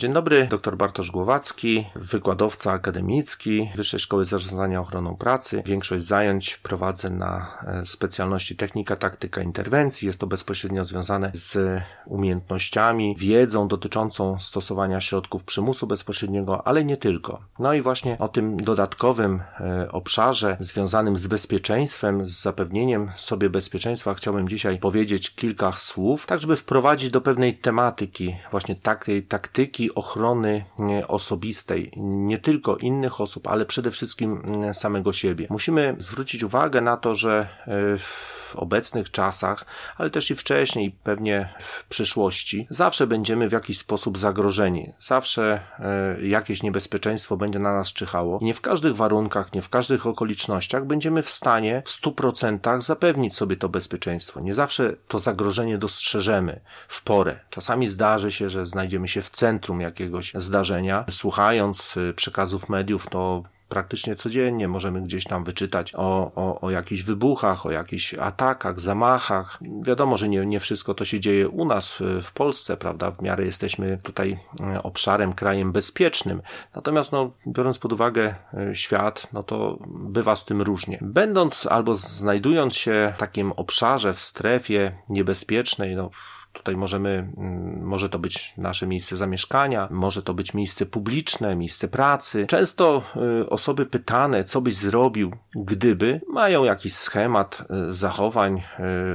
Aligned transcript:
Dzień 0.00 0.12
dobry, 0.12 0.46
dr 0.50 0.76
Bartosz 0.76 1.10
Głowacki, 1.10 1.86
wykładowca 1.94 2.72
akademicki 2.72 3.70
Wyższej 3.74 4.00
Szkoły 4.00 4.24
Zarządzania 4.24 4.80
Ochroną 4.80 5.16
Pracy. 5.16 5.62
Większość 5.66 6.04
zajęć 6.04 6.56
prowadzę 6.56 7.10
na 7.10 7.58
e, 7.66 7.86
specjalności 7.86 8.56
technika, 8.56 8.96
taktyka 8.96 9.42
interwencji. 9.42 10.06
Jest 10.06 10.20
to 10.20 10.26
bezpośrednio 10.26 10.84
związane 10.84 11.30
z 11.34 11.82
umiejętnościami, 12.06 13.14
wiedzą 13.18 13.68
dotyczącą 13.68 14.38
stosowania 14.38 15.00
środków 15.00 15.44
przymusu 15.44 15.86
bezpośredniego, 15.86 16.66
ale 16.66 16.84
nie 16.84 16.96
tylko. 16.96 17.40
No 17.58 17.74
i 17.74 17.82
właśnie 17.82 18.18
o 18.18 18.28
tym 18.28 18.56
dodatkowym 18.56 19.42
e, 19.60 19.92
obszarze 19.92 20.56
związanym 20.60 21.16
z 21.16 21.26
bezpieczeństwem, 21.26 22.26
z 22.26 22.42
zapewnieniem 22.42 23.10
sobie 23.16 23.50
bezpieczeństwa 23.50 24.14
chciałbym 24.14 24.48
dzisiaj 24.48 24.78
powiedzieć 24.78 25.34
kilka 25.34 25.72
słów, 25.72 26.26
tak 26.26 26.40
żeby 26.40 26.56
wprowadzić 26.56 27.10
do 27.10 27.20
pewnej 27.20 27.58
tematyki 27.58 28.36
właśnie 28.50 28.74
takiej 28.74 29.22
taktyki 29.22 29.89
ochrony 29.94 30.64
osobistej, 31.08 31.92
nie 31.96 32.38
tylko 32.38 32.76
innych 32.76 33.20
osób, 33.20 33.48
ale 33.48 33.66
przede 33.66 33.90
wszystkim 33.90 34.42
mm, 34.44 34.74
samego 34.74 35.12
siebie. 35.12 35.46
Musimy 35.50 35.94
zwrócić 35.98 36.42
uwagę 36.42 36.80
na 36.80 36.96
to, 36.96 37.14
że 37.14 37.48
e, 37.66 37.98
w 37.98 38.56
obecnych 38.56 39.10
czasach, 39.10 39.64
ale 39.96 40.10
też 40.10 40.30
i 40.30 40.36
wcześniej, 40.36 40.90
pewnie 41.02 41.48
w 41.60 41.84
przyszłości, 41.84 42.66
zawsze 42.70 43.06
będziemy 43.06 43.48
w 43.48 43.52
jakiś 43.52 43.78
sposób 43.78 44.18
zagrożeni. 44.18 44.92
Zawsze 44.98 45.60
e, 45.78 46.26
jakieś 46.26 46.62
niebezpieczeństwo 46.62 47.36
będzie 47.36 47.58
na 47.58 47.74
nas 47.74 47.92
czyhało. 47.92 48.38
Nie 48.42 48.54
w 48.54 48.60
każdych 48.60 48.96
warunkach, 48.96 49.52
nie 49.52 49.62
w 49.62 49.68
każdych 49.68 50.06
okolicznościach 50.06 50.84
będziemy 50.84 51.22
w 51.22 51.30
stanie 51.30 51.82
w 51.86 52.02
100% 52.02 52.80
zapewnić 52.82 53.36
sobie 53.36 53.56
to 53.56 53.68
bezpieczeństwo. 53.68 54.40
Nie 54.40 54.54
zawsze 54.54 54.96
to 55.08 55.18
zagrożenie 55.18 55.78
dostrzeżemy 55.78 56.60
w 56.88 57.02
porę. 57.02 57.40
Czasami 57.50 57.88
zdarzy 57.88 58.32
się, 58.32 58.50
że 58.50 58.66
znajdziemy 58.66 59.08
się 59.08 59.22
w 59.22 59.30
centrum 59.30 59.79
jakiegoś 59.80 60.32
zdarzenia. 60.34 61.04
Słuchając 61.10 61.96
y, 61.96 62.14
przekazów 62.14 62.68
mediów, 62.68 63.08
to 63.08 63.42
praktycznie 63.70 64.14
codziennie 64.14 64.68
możemy 64.68 65.02
gdzieś 65.02 65.24
tam 65.24 65.44
wyczytać 65.44 65.94
o, 65.94 66.32
o, 66.34 66.60
o 66.60 66.70
jakichś 66.70 67.02
wybuchach, 67.02 67.66
o 67.66 67.70
jakichś 67.70 68.14
atakach, 68.14 68.80
zamachach. 68.80 69.58
Wiadomo, 69.82 70.16
że 70.16 70.28
nie, 70.28 70.46
nie 70.46 70.60
wszystko 70.60 70.94
to 70.94 71.04
się 71.04 71.20
dzieje 71.20 71.48
u 71.48 71.64
nas 71.64 71.96
w, 72.00 72.22
w 72.22 72.32
Polsce, 72.32 72.76
prawda? 72.76 73.10
W 73.10 73.22
miarę 73.22 73.44
jesteśmy 73.44 73.98
tutaj 74.02 74.38
y, 74.76 74.82
obszarem, 74.82 75.32
krajem 75.32 75.72
bezpiecznym. 75.72 76.42
Natomiast, 76.74 77.12
no, 77.12 77.30
biorąc 77.46 77.78
pod 77.78 77.92
uwagę 77.92 78.34
y, 78.70 78.76
świat, 78.76 79.28
no 79.32 79.42
to 79.42 79.78
bywa 79.86 80.36
z 80.36 80.44
tym 80.44 80.62
różnie. 80.62 80.98
Będąc 81.02 81.66
albo 81.66 81.94
znajdując 81.94 82.76
się 82.76 83.12
w 83.16 83.20
takim 83.20 83.52
obszarze, 83.52 84.14
w 84.14 84.20
strefie 84.20 84.92
niebezpiecznej, 85.08 85.96
no, 85.96 86.10
Tutaj 86.52 86.76
możemy, 86.76 87.32
mm, 87.36 87.82
może 87.82 88.08
to 88.08 88.18
być 88.18 88.54
nasze 88.56 88.86
miejsce 88.86 89.16
zamieszkania, 89.16 89.88
może 89.90 90.22
to 90.22 90.34
być 90.34 90.54
miejsce 90.54 90.86
publiczne, 90.86 91.56
miejsce 91.56 91.88
pracy. 91.88 92.46
Często 92.46 93.02
y, 93.42 93.48
osoby 93.50 93.86
pytane, 93.86 94.44
co 94.44 94.60
byś 94.60 94.76
zrobił, 94.76 95.32
gdyby, 95.54 96.20
mają 96.28 96.64
jakiś 96.64 96.94
schemat 96.94 97.62
y, 97.88 97.92
zachowań 97.92 98.56
y, 98.58 98.62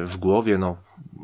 w 0.05 0.17
głowie, 0.19 0.57
no 0.57 0.77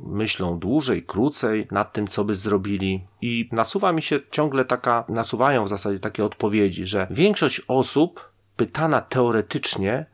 myślą 0.06 0.60
dłużej, 0.60 1.04
krócej 1.04 1.68
nad 1.72 1.94
tym, 1.94 2.08
co 2.08 2.24
by 2.24 2.36
zrobili. 2.36 3.08
I 3.22 3.50
nasuwa 3.52 3.92
mi 3.92 4.02
się 4.02 4.20
ciągle 4.32 4.66
taka, 4.66 5.06
nasuwają 5.10 5.66
w 5.66 5.70
zasadzie 5.70 6.00
takie 6.00 6.26
odpowiedzi, 6.26 6.86
że 6.86 7.08
większość 7.10 7.62
osób 7.68 8.32
pytana 8.56 9.02
teoretycznie, 9.02 10.06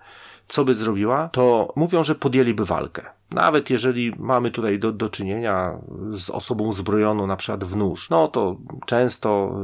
co 0.47 0.65
by 0.65 0.75
zrobiła, 0.75 1.29
to 1.29 1.73
mówią, 1.75 2.03
że 2.03 2.15
podjęliby 2.15 2.65
walkę. 2.65 3.16
Nawet 3.31 3.69
jeżeli 3.69 4.13
mamy 4.19 4.51
tutaj 4.51 4.79
do, 4.79 4.91
do 4.91 5.09
czynienia 5.09 5.77
z 6.11 6.29
osobą 6.29 6.63
uzbrojoną 6.63 7.27
na 7.27 7.35
przykład 7.35 7.63
w 7.63 7.75
nóż, 7.75 8.09
no 8.09 8.27
to 8.27 8.57
często, 8.85 9.55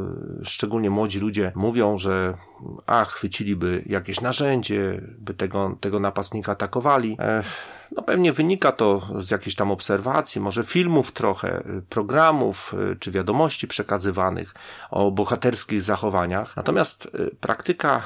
y, 0.42 0.46
szczególnie 0.46 0.90
młodzi 0.90 1.20
ludzie 1.20 1.52
mówią, 1.56 1.98
że 1.98 2.38
a, 2.86 3.06
chwyciliby 3.06 3.84
jakieś 3.86 4.22
narzędzie, 4.22 5.02
by 5.20 5.34
tego, 5.34 5.78
tego 5.80 6.00
napastnika 6.00 6.52
atakowali. 6.52 7.18
Ech, 7.20 7.46
no 7.96 8.04
pewnie 8.04 8.34
wynika 8.34 8.72
to 8.72 9.02
z 9.20 9.32
jakichś 9.32 9.56
tam 9.56 9.72
obserwacji, 9.72 10.42
może 10.42 10.64
filmów 10.64 11.12
trochę, 11.12 11.60
y, 11.60 11.82
programów 11.90 12.76
y, 12.94 12.96
czy 12.96 13.12
wiadomości 13.12 13.68
przekazywanych 13.68 14.54
o 14.92 15.12
bohaterskich 15.12 15.82
zachowaniach. 15.82 16.56
Natomiast 16.56 17.12
praktyka 17.40 18.02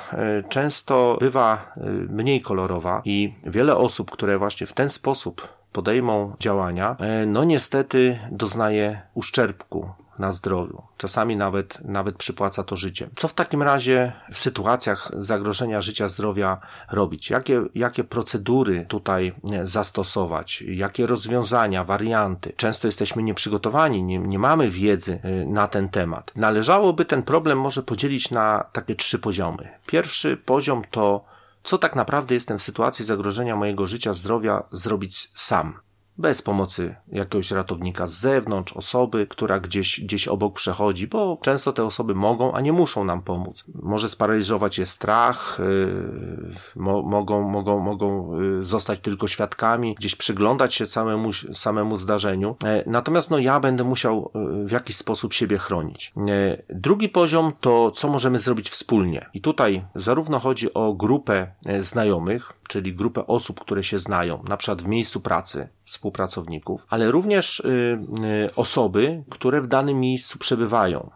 często 0.49 1.17
bywa 1.19 1.73
mniej 2.09 2.41
kolorowa 2.41 3.01
i 3.05 3.33
wiele 3.43 3.75
osób, 3.75 4.11
które 4.11 4.37
właśnie 4.37 4.67
w 4.67 4.73
ten 4.73 4.89
sposób 4.89 5.47
podejmą 5.71 6.35
działania, 6.39 6.97
no 7.27 7.43
niestety 7.43 8.19
doznaje 8.31 9.01
uszczerbku 9.13 9.89
na 10.19 10.31
zdrowiu. 10.31 10.81
Czasami 10.97 11.37
nawet, 11.37 11.79
nawet 11.85 12.15
przypłaca 12.15 12.63
to 12.63 12.75
życie. 12.75 13.09
Co 13.15 13.27
w 13.27 13.33
takim 13.33 13.63
razie 13.63 14.11
w 14.31 14.37
sytuacjach 14.37 15.11
zagrożenia 15.13 15.81
życia, 15.81 16.07
zdrowia 16.07 16.57
robić? 16.91 17.29
Jakie, 17.29 17.63
jakie 17.75 18.03
procedury 18.03 18.85
tutaj 18.87 19.33
zastosować? 19.63 20.61
Jakie 20.61 21.07
rozwiązania, 21.07 21.83
warianty? 21.83 22.53
Często 22.57 22.87
jesteśmy 22.87 23.23
nieprzygotowani, 23.23 24.03
nie, 24.03 24.17
nie 24.19 24.39
mamy 24.39 24.69
wiedzy 24.69 25.19
e, 25.23 25.45
na 25.45 25.67
ten 25.67 25.89
temat. 25.89 26.31
Należałoby 26.35 27.05
ten 27.05 27.23
problem 27.23 27.59
może 27.59 27.83
podzielić 27.83 28.31
na 28.31 28.65
takie 28.73 28.95
trzy 28.95 29.19
poziomy. 29.19 29.69
Pierwszy 29.85 30.37
poziom 30.37 30.83
to 30.91 31.37
co 31.63 31.77
tak 31.77 31.95
naprawdę 31.95 32.35
jestem 32.35 32.59
w 32.59 32.63
sytuacji 32.63 33.05
zagrożenia 33.05 33.55
mojego 33.55 33.85
życia, 33.85 34.13
zdrowia 34.13 34.63
zrobić 34.71 35.29
sam 35.33 35.79
bez 36.17 36.41
pomocy 36.41 36.95
jakiegoś 37.07 37.51
ratownika 37.51 38.07
z 38.07 38.19
zewnątrz, 38.19 38.73
osoby, 38.73 39.27
która 39.27 39.59
gdzieś, 39.59 40.01
gdzieś 40.01 40.27
obok 40.27 40.53
przechodzi, 40.53 41.07
bo 41.07 41.37
często 41.41 41.73
te 41.73 41.83
osoby 41.83 42.15
mogą, 42.15 42.53
a 42.53 42.61
nie 42.61 42.73
muszą 42.73 43.03
nam 43.03 43.21
pomóc. 43.21 43.63
Może 43.83 44.09
sparaliżować 44.09 44.77
je 44.79 44.85
strach, 44.85 45.59
yy, 45.59 46.55
mo, 46.75 47.01
mogą, 47.01 47.49
mogą, 47.49 47.79
mogą 47.79 48.39
yy, 48.41 48.63
zostać 48.63 48.99
tylko 48.99 49.27
świadkami, 49.27 49.95
gdzieś 49.95 50.15
przyglądać 50.15 50.73
się 50.73 50.85
samemu, 50.85 51.33
samemu 51.53 51.97
zdarzeniu. 51.97 52.55
Yy, 52.63 52.83
natomiast 52.85 53.31
no, 53.31 53.39
ja 53.39 53.59
będę 53.59 53.83
musiał 53.83 54.31
yy, 54.35 54.65
w 54.65 54.71
jakiś 54.71 54.95
sposób 54.95 55.33
siebie 55.33 55.57
chronić. 55.57 56.13
Yy, 56.17 56.63
drugi 56.69 57.09
poziom 57.09 57.53
to, 57.61 57.91
co 57.91 58.09
możemy 58.09 58.39
zrobić 58.39 58.69
wspólnie. 58.69 59.25
I 59.33 59.41
tutaj 59.41 59.85
zarówno 59.95 60.39
chodzi 60.39 60.73
o 60.73 60.93
grupę 60.93 61.51
yy, 61.65 61.83
znajomych, 61.83 62.53
czyli 62.67 62.95
grupę 62.95 63.27
osób, 63.27 63.59
które 63.59 63.83
się 63.83 63.99
znają, 63.99 64.43
na 64.47 64.57
przykład 64.57 64.81
w 64.81 64.87
miejscu 64.87 65.21
pracy, 65.21 65.69
współpracowników, 65.87 66.85
ale 66.89 67.11
również 67.11 67.59
y, 67.59 67.99
y, 68.45 68.55
osoby, 68.55 69.23
które 69.29 69.61
w 69.61 69.67
danym 69.67 69.99
miejscu 69.99 70.39
przebywają 70.39 71.09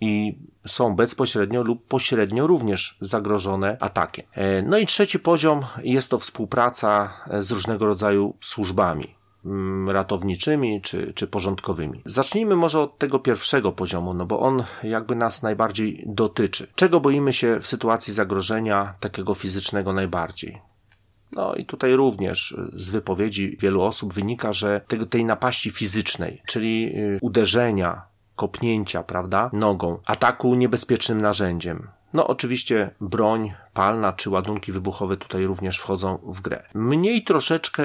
i 0.00 0.38
są 0.66 0.96
bezpośrednio 0.96 1.62
lub 1.62 1.86
pośrednio 1.86 2.46
również 2.46 2.98
zagrożone 3.00 3.76
atakiem. 3.80 4.26
E, 4.32 4.62
no 4.62 4.78
i 4.78 4.86
trzeci 4.86 5.18
poziom 5.18 5.60
jest 5.82 6.10
to 6.10 6.18
współpraca 6.18 7.12
z 7.38 7.50
różnego 7.50 7.86
rodzaju 7.86 8.34
służbami 8.40 9.14
mm, 9.44 9.90
ratowniczymi 9.90 10.80
czy, 10.82 11.12
czy 11.12 11.26
porządkowymi. 11.26 12.02
Zacznijmy 12.04 12.56
może 12.56 12.80
od 12.80 12.98
tego 12.98 13.18
pierwszego 13.18 13.72
poziomu, 13.72 14.14
no 14.14 14.26
bo 14.26 14.40
on 14.40 14.64
jakby 14.82 15.16
nas 15.16 15.42
najbardziej 15.42 16.04
dotyczy. 16.06 16.66
Czego 16.74 17.00
boimy 17.00 17.32
się 17.32 17.60
w 17.60 17.66
sytuacji 17.66 18.12
zagrożenia 18.12 18.94
takiego 19.00 19.34
fizycznego 19.34 19.92
najbardziej? 19.92 20.60
No 21.32 21.54
i 21.54 21.64
tutaj 21.64 21.96
również 21.96 22.56
z 22.72 22.90
wypowiedzi 22.90 23.56
wielu 23.60 23.82
osób 23.82 24.14
wynika, 24.14 24.52
że 24.52 24.80
tego, 24.88 25.06
tej 25.06 25.24
napaści 25.24 25.70
fizycznej, 25.70 26.42
czyli 26.46 26.92
y, 26.96 27.18
uderzenia, 27.20 28.02
kopnięcia, 28.36 29.02
prawda, 29.02 29.50
nogą, 29.52 29.98
ataku 30.06 30.54
niebezpiecznym 30.54 31.20
narzędziem. 31.20 31.88
No, 32.12 32.26
oczywiście 32.26 32.90
broń 33.00 33.52
palna 33.74 34.12
czy 34.12 34.30
ładunki 34.30 34.72
wybuchowe 34.72 35.16
tutaj 35.16 35.46
również 35.46 35.78
wchodzą 35.78 36.18
w 36.26 36.40
grę. 36.40 36.62
Mniej 36.74 37.24
troszeczkę 37.24 37.82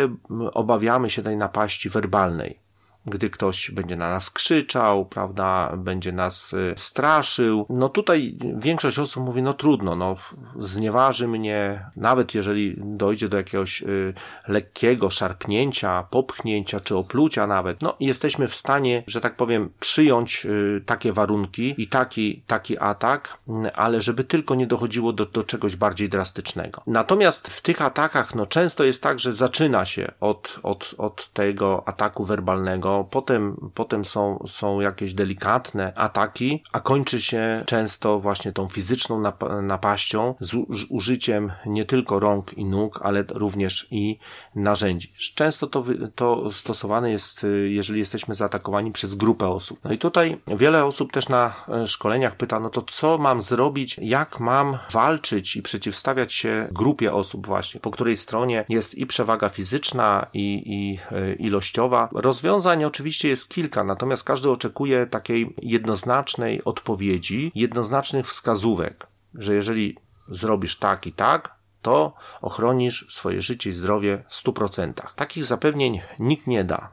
obawiamy 0.54 1.10
się 1.10 1.24
tej 1.24 1.38
napaści 1.38 1.90
werbalnej 1.90 2.61
gdy 3.06 3.30
ktoś 3.30 3.72
będzie 3.72 3.96
na 3.96 4.10
nas 4.10 4.32
krzyczał, 4.32 5.06
prawda, 5.06 5.74
będzie 5.78 6.12
nas 6.12 6.54
y, 6.54 6.74
straszył. 6.78 7.66
No 7.70 7.90
tutaj 7.90 8.38
większość 8.58 9.00
osób 9.00 9.26
mówi, 9.26 9.42
no 9.42 9.54
trudno, 9.54 9.96
no 9.96 10.16
znieważy 10.60 11.28
mnie, 11.28 11.86
nawet 11.96 12.36
jeżeli 12.36 12.76
dojdzie 12.78 13.30
do 13.30 13.38
jakiegoś 13.38 13.82
y, 13.82 14.14
lekkiego 14.48 15.10
szarpnięcia, 15.10 16.04
popchnięcia 16.10 16.80
czy 16.80 16.98
oplucia 16.98 17.48
nawet, 17.48 17.82
no 17.82 17.96
jesteśmy 18.00 18.48
w 18.48 18.56
stanie, 18.56 19.04
że 19.08 19.22
tak 19.22 19.36
powiem, 19.36 19.70
przyjąć 19.80 20.46
y, 20.46 20.84
takie 20.86 21.14
warunki 21.14 21.76
i 21.78 21.88
taki, 21.88 22.44
taki 22.48 22.78
atak, 22.80 23.38
ale 23.74 24.02
żeby 24.02 24.24
tylko 24.24 24.56
nie 24.56 24.68
dochodziło 24.68 25.14
do, 25.14 25.26
do 25.26 25.44
czegoś 25.44 25.76
bardziej 25.76 26.10
drastycznego. 26.10 26.82
Natomiast 26.88 27.48
w 27.48 27.62
tych 27.62 27.82
atakach, 27.82 28.36
no 28.36 28.46
często 28.46 28.84
jest 28.84 29.04
tak, 29.04 29.20
że 29.20 29.34
zaczyna 29.34 29.86
się 29.86 30.12
od, 30.20 30.60
od, 30.64 30.96
od 30.98 31.30
tego 31.34 31.84
ataku 31.88 32.26
werbalnego, 32.26 32.91
to 32.92 33.08
potem, 33.12 33.72
potem 33.74 34.06
są, 34.06 34.44
są 34.48 34.80
jakieś 34.80 35.14
delikatne 35.14 35.94
ataki, 35.96 36.64
a 36.72 36.80
kończy 36.80 37.22
się 37.22 37.64
często 37.68 38.20
właśnie 38.20 38.52
tą 38.52 38.68
fizyczną 38.68 39.22
nap 39.22 39.44
napaścią 39.62 40.36
z 40.40 40.56
użyciem 40.90 41.52
nie 41.66 41.86
tylko 41.86 42.20
rąk 42.20 42.54
i 42.54 42.66
nóg, 42.66 43.00
ale 43.04 43.24
również 43.30 43.88
i 43.92 44.20
narzędzi. 44.56 45.14
Często 45.36 45.68
to, 45.68 45.84
to 46.16 46.52
stosowane 46.52 47.12
jest, 47.12 47.46
jeżeli 47.66 48.00
jesteśmy 48.00 48.36
zaatakowani 48.36 48.92
przez 48.92 49.16
grupę 49.16 49.48
osób. 49.48 49.80
No 49.84 49.92
i 49.92 49.98
tutaj 49.98 50.38
wiele 50.48 50.86
osób 50.86 51.12
też 51.12 51.30
na 51.30 51.54
e, 51.70 51.88
szkoleniach 51.88 52.36
pyta, 52.36 52.60
no 52.60 52.70
to 52.70 52.82
co 52.82 53.18
mam 53.18 53.42
zrobić, 53.42 53.98
jak 54.02 54.40
mam 54.40 54.78
walczyć 54.92 55.56
i 55.56 55.62
przeciwstawiać 55.62 56.34
się 56.34 56.68
grupie 56.72 57.14
osób 57.14 57.48
właśnie, 57.48 57.82
po 57.82 57.92
której 57.92 58.18
stronie 58.18 58.66
jest 58.70 58.96
i 58.96 59.06
przewaga 59.06 59.50
fizyczna 59.50 60.28
i, 60.34 60.64
i 60.66 61.00
e, 61.16 61.34
ilościowa. 61.34 62.10
Rozwiązań 62.14 62.81
oczywiście 62.88 63.28
jest 63.30 63.50
kilka, 63.50 63.84
natomiast 63.84 64.24
każdy 64.24 64.50
oczekuje 64.50 65.06
takiej 65.06 65.56
jednoznacznej 65.62 66.64
odpowiedzi, 66.64 67.52
jednoznacznych 67.56 68.28
wskazówek, 68.28 69.08
że 69.36 69.56
jeżeli 69.56 69.98
zrobisz 70.30 70.78
tak 70.78 71.08
i 71.08 71.14
tak, 71.14 71.56
to 71.82 72.14
ochronisz 72.42 73.06
swoje 73.10 73.42
życie 73.42 73.70
i 73.70 73.74
zdrowie 73.74 74.24
w 74.30 74.44
100%. 74.44 74.94
Takich 75.16 75.46
zapewnień 75.46 76.02
nikt 76.20 76.48
nie 76.48 76.64
da. 76.64 76.90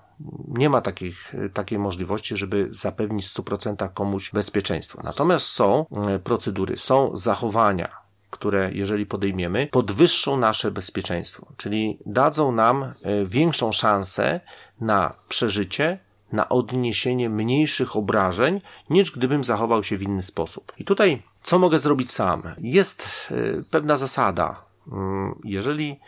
Nie 0.48 0.70
ma 0.70 0.80
takich, 0.80 1.34
takiej 1.54 1.78
możliwości, 1.78 2.36
żeby 2.36 2.68
zapewnić 2.70 3.26
w 3.26 3.34
100% 3.34 3.92
komuś 3.94 4.30
bezpieczeństwo. 4.30 5.00
Natomiast 5.04 5.46
są 5.46 5.86
e, 6.08 6.18
procedury, 6.18 6.76
są 6.76 7.16
zachowania, 7.16 8.08
które 8.30 8.70
jeżeli 8.72 9.06
podejmiemy, 9.06 9.66
podwyższą 9.66 10.36
nasze 10.36 10.70
bezpieczeństwo, 10.70 11.46
czyli 11.56 11.98
dadzą 12.06 12.52
nam 12.52 12.82
e, 12.82 12.94
większą 13.24 13.72
szansę 13.72 14.40
na 14.80 15.14
przeżycie, 15.28 15.98
na 16.32 16.48
odniesienie 16.48 17.30
mniejszych 17.30 17.96
obrażeń, 17.96 18.60
niż 18.90 19.12
gdybym 19.12 19.44
zachował 19.44 19.84
się 19.84 19.98
w 19.98 20.02
inny 20.02 20.22
sposób. 20.22 20.72
I 20.78 20.84
tutaj, 20.84 21.22
co 21.42 21.58
mogę 21.58 21.78
zrobić 21.78 22.10
sam? 22.10 22.42
Jest 22.58 23.08
e, 23.30 23.34
pewna 23.70 23.96
zasada. 23.96 24.62
Mm, 24.92 25.40
jeżeli 25.44 26.00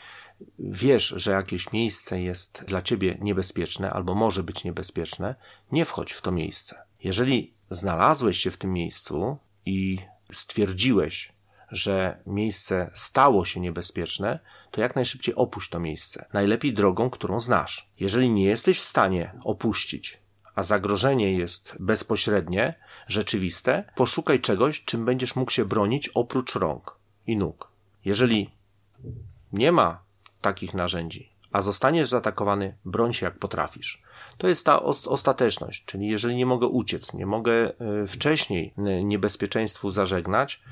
wiesz, 0.58 1.14
że 1.16 1.30
jakieś 1.30 1.72
miejsce 1.72 2.22
jest 2.22 2.64
dla 2.66 2.82
ciebie 2.82 3.18
niebezpieczne 3.20 3.90
albo 3.90 4.14
może 4.14 4.42
być 4.42 4.64
niebezpieczne, 4.64 5.34
nie 5.72 5.84
wchodź 5.84 6.12
w 6.12 6.22
to 6.22 6.32
miejsce. 6.32 6.82
Jeżeli 7.04 7.54
znalazłeś 7.70 8.38
się 8.38 8.50
w 8.50 8.56
tym 8.56 8.72
miejscu 8.72 9.38
i 9.66 9.98
stwierdziłeś, 10.32 11.32
że 11.70 12.22
miejsce 12.26 12.90
stało 12.94 13.44
się 13.44 13.60
niebezpieczne, 13.60 14.38
to 14.70 14.80
jak 14.80 14.96
najszybciej 14.96 15.34
opuść 15.34 15.70
to 15.70 15.80
miejsce. 15.80 16.26
Najlepiej 16.32 16.74
drogą, 16.74 17.10
którą 17.10 17.40
znasz. 17.40 17.90
Jeżeli 18.00 18.30
nie 18.30 18.44
jesteś 18.44 18.78
w 18.78 18.84
stanie 18.84 19.32
opuścić, 19.44 20.20
a 20.54 20.62
zagrożenie 20.62 21.32
jest 21.32 21.74
bezpośrednie, 21.80 22.74
rzeczywiste, 23.06 23.84
poszukaj 23.94 24.40
czegoś, 24.40 24.84
czym 24.84 25.04
będziesz 25.04 25.36
mógł 25.36 25.50
się 25.50 25.64
bronić 25.64 26.08
oprócz 26.08 26.54
rąk 26.54 26.96
i 27.26 27.36
nóg. 27.36 27.68
Jeżeli 28.04 28.50
nie 29.52 29.72
ma 29.72 30.02
takich 30.40 30.74
narzędzi, 30.74 31.30
a 31.52 31.60
zostaniesz 31.60 32.08
zaatakowany, 32.08 32.76
broń 32.84 33.12
się 33.12 33.26
jak 33.26 33.38
potrafisz. 33.38 34.02
To 34.38 34.48
jest 34.48 34.66
ta 34.66 34.82
ostateczność, 34.82 35.84
czyli 35.84 36.08
jeżeli 36.08 36.36
nie 36.36 36.46
mogę 36.46 36.66
uciec, 36.66 37.14
nie 37.14 37.26
mogę 37.26 37.52
e, 37.52 37.72
wcześniej 38.06 38.74
e, 38.78 39.04
niebezpieczeństwu 39.04 39.90
zażegnać, 39.90 40.62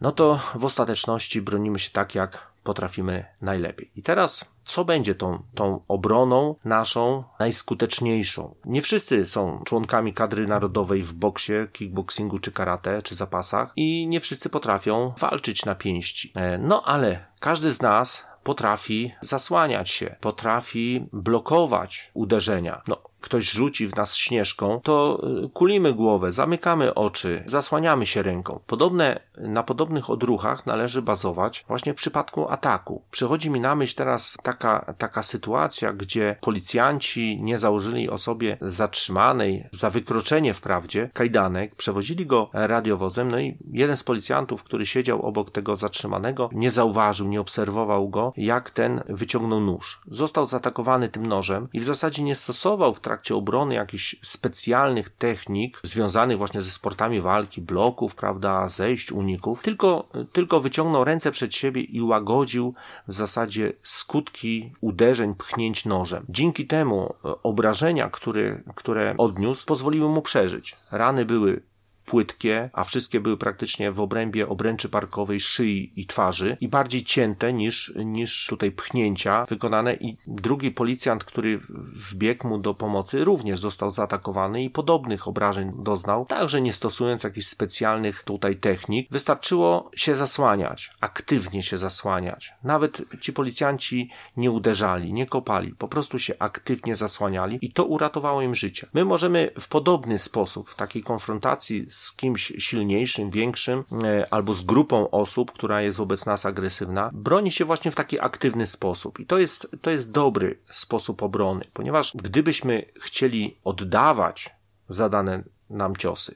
no 0.00 0.12
to 0.12 0.40
w 0.54 0.64
ostateczności 0.64 1.42
bronimy 1.42 1.78
się 1.78 1.90
tak, 1.90 2.14
jak 2.14 2.54
potrafimy 2.64 3.24
najlepiej. 3.42 3.90
I 3.96 4.02
teraz, 4.02 4.44
co 4.64 4.84
będzie 4.84 5.14
tą, 5.14 5.42
tą 5.54 5.80
obroną 5.88 6.54
naszą 6.64 7.24
najskuteczniejszą? 7.38 8.54
Nie 8.64 8.82
wszyscy 8.82 9.26
są 9.26 9.62
członkami 9.64 10.12
kadry 10.12 10.46
narodowej 10.46 11.02
w 11.02 11.12
boksie, 11.12 11.52
kickboxingu 11.72 12.38
czy 12.38 12.52
karate, 12.52 13.02
czy 13.02 13.14
zapasach 13.14 13.72
i 13.76 14.06
nie 14.06 14.20
wszyscy 14.20 14.50
potrafią 14.50 15.12
walczyć 15.18 15.64
na 15.64 15.74
pięści. 15.74 16.32
E, 16.34 16.58
no 16.58 16.82
ale 16.82 17.26
każdy 17.40 17.72
z 17.72 17.82
nas 17.82 18.26
potrafi 18.44 19.12
zasłaniać 19.20 19.90
się, 19.90 20.16
potrafi 20.20 21.08
blokować 21.12 22.10
uderzenia. 22.14 22.82
No, 22.88 22.96
ktoś 23.24 23.50
rzuci 23.50 23.86
w 23.86 23.96
nas 23.96 24.16
śnieżką, 24.16 24.80
to 24.82 25.22
y, 25.44 25.48
kulimy 25.48 25.92
głowę, 25.92 26.32
zamykamy 26.32 26.94
oczy, 26.94 27.44
zasłaniamy 27.46 28.06
się 28.06 28.22
ręką. 28.22 28.60
Podobne, 28.66 29.20
na 29.38 29.62
podobnych 29.62 30.10
odruchach 30.10 30.66
należy 30.66 31.02
bazować 31.02 31.64
właśnie 31.68 31.92
w 31.92 31.96
przypadku 31.96 32.48
ataku. 32.48 33.02
Przychodzi 33.10 33.50
mi 33.50 33.60
na 33.60 33.74
myśl 33.74 33.96
teraz 33.96 34.36
taka, 34.42 34.94
taka 34.98 35.22
sytuacja, 35.22 35.92
gdzie 35.92 36.36
policjanci 36.40 37.42
nie 37.42 37.58
założyli 37.58 38.10
osobie 38.10 38.56
zatrzymanej 38.60 39.64
za 39.70 39.90
wykroczenie 39.90 40.54
wprawdzie 40.54 41.10
kajdanek, 41.12 41.74
przewozili 41.74 42.26
go 42.26 42.50
radiowozem, 42.52 43.30
no 43.30 43.40
i 43.40 43.58
jeden 43.72 43.96
z 43.96 44.02
policjantów, 44.02 44.62
który 44.62 44.86
siedział 44.86 45.22
obok 45.22 45.50
tego 45.50 45.76
zatrzymanego, 45.76 46.50
nie 46.52 46.70
zauważył, 46.70 47.28
nie 47.28 47.40
obserwował 47.40 48.08
go, 48.08 48.32
jak 48.36 48.70
ten 48.70 49.02
wyciągnął 49.08 49.60
nóż. 49.60 50.00
Został 50.10 50.44
zaatakowany 50.44 51.08
tym 51.08 51.26
nożem 51.26 51.68
i 51.72 51.80
w 51.80 51.84
zasadzie 51.84 52.22
nie 52.22 52.36
stosował 52.36 52.94
w 52.94 53.00
trakcie 53.00 53.13
trakcie 53.14 53.36
obrony 53.36 53.74
jakichś 53.74 54.16
specjalnych 54.22 55.08
technik 55.08 55.80
związanych 55.82 56.38
właśnie 56.38 56.62
ze 56.62 56.70
sportami 56.70 57.20
walki, 57.20 57.62
bloków, 57.62 58.14
prawda, 58.14 58.68
zejść, 58.68 59.12
uników, 59.12 59.62
tylko, 59.62 60.08
tylko 60.32 60.60
wyciągnął 60.60 61.04
ręce 61.04 61.30
przed 61.30 61.54
siebie 61.54 61.82
i 61.82 62.02
łagodził 62.02 62.74
w 63.08 63.12
zasadzie 63.12 63.72
skutki 63.82 64.72
uderzeń, 64.80 65.34
pchnięć 65.34 65.84
nożem. 65.84 66.24
Dzięki 66.28 66.66
temu 66.66 67.14
e, 67.24 67.42
obrażenia, 67.42 68.10
które, 68.10 68.60
które 68.74 69.14
odniósł, 69.18 69.66
pozwoliły 69.66 70.08
mu 70.08 70.22
przeżyć. 70.22 70.76
Rany 70.90 71.24
były 71.24 71.62
płytkie, 72.04 72.70
a 72.72 72.84
wszystkie 72.84 73.20
były 73.20 73.36
praktycznie 73.36 73.92
w 73.92 74.00
obrębie 74.00 74.48
obręczy 74.48 74.88
parkowej 74.88 75.40
szyi 75.40 75.92
i 75.96 76.06
twarzy 76.06 76.56
i 76.60 76.68
bardziej 76.68 77.04
cięte 77.04 77.52
niż, 77.52 77.92
niż 78.04 78.46
tutaj 78.46 78.72
pchnięcia 78.72 79.44
wykonane 79.44 79.94
i 79.94 80.16
drugi 80.26 80.70
policjant, 80.70 81.24
który 81.24 81.60
wbiegł 81.94 82.48
mu 82.48 82.58
do 82.58 82.74
pomocy 82.74 83.24
również 83.24 83.60
został 83.60 83.90
zaatakowany 83.90 84.64
i 84.64 84.70
podobnych 84.70 85.28
obrażeń 85.28 85.72
doznał, 85.78 86.26
także 86.26 86.60
nie 86.60 86.72
stosując 86.72 87.22
jakichś 87.24 87.46
specjalnych 87.46 88.22
tutaj 88.22 88.56
technik. 88.56 89.08
Wystarczyło 89.10 89.90
się 89.96 90.16
zasłaniać, 90.16 90.92
aktywnie 91.00 91.62
się 91.62 91.78
zasłaniać. 91.78 92.52
Nawet 92.64 93.02
ci 93.20 93.32
policjanci 93.32 94.10
nie 94.36 94.50
uderzali, 94.50 95.12
nie 95.12 95.26
kopali, 95.26 95.74
po 95.74 95.88
prostu 95.88 96.18
się 96.18 96.34
aktywnie 96.38 96.96
zasłaniali 96.96 97.58
i 97.62 97.72
to 97.72 97.84
uratowało 97.84 98.42
im 98.42 98.54
życie. 98.54 98.86
My 98.94 99.04
możemy 99.04 99.50
w 99.60 99.68
podobny 99.68 100.18
sposób, 100.18 100.70
w 100.70 100.74
takiej 100.74 101.02
konfrontacji 101.02 101.84
z 101.94 102.12
kimś 102.12 102.52
silniejszym, 102.58 103.30
większym, 103.30 103.84
e, 104.04 104.26
albo 104.30 104.52
z 104.54 104.62
grupą 104.62 105.10
osób, 105.10 105.52
która 105.52 105.82
jest 105.82 105.98
wobec 105.98 106.26
nas 106.26 106.46
agresywna, 106.46 107.10
broni 107.12 107.50
się 107.50 107.64
właśnie 107.64 107.90
w 107.90 107.94
taki 107.94 108.20
aktywny 108.20 108.66
sposób. 108.66 109.20
I 109.20 109.26
to 109.26 109.38
jest, 109.38 109.76
to 109.82 109.90
jest 109.90 110.12
dobry 110.12 110.58
sposób 110.70 111.22
obrony, 111.22 111.64
ponieważ 111.72 112.12
gdybyśmy 112.14 112.84
chcieli 113.00 113.56
oddawać 113.64 114.50
zadane 114.88 115.42
nam 115.70 115.96
ciosy, 115.96 116.34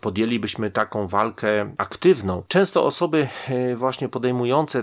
podjęlibyśmy 0.00 0.70
taką 0.70 1.06
walkę 1.06 1.74
aktywną. 1.78 2.42
Często 2.48 2.84
osoby 2.84 3.28
e, 3.48 3.76
właśnie 3.76 4.08
podejmujące 4.08 4.82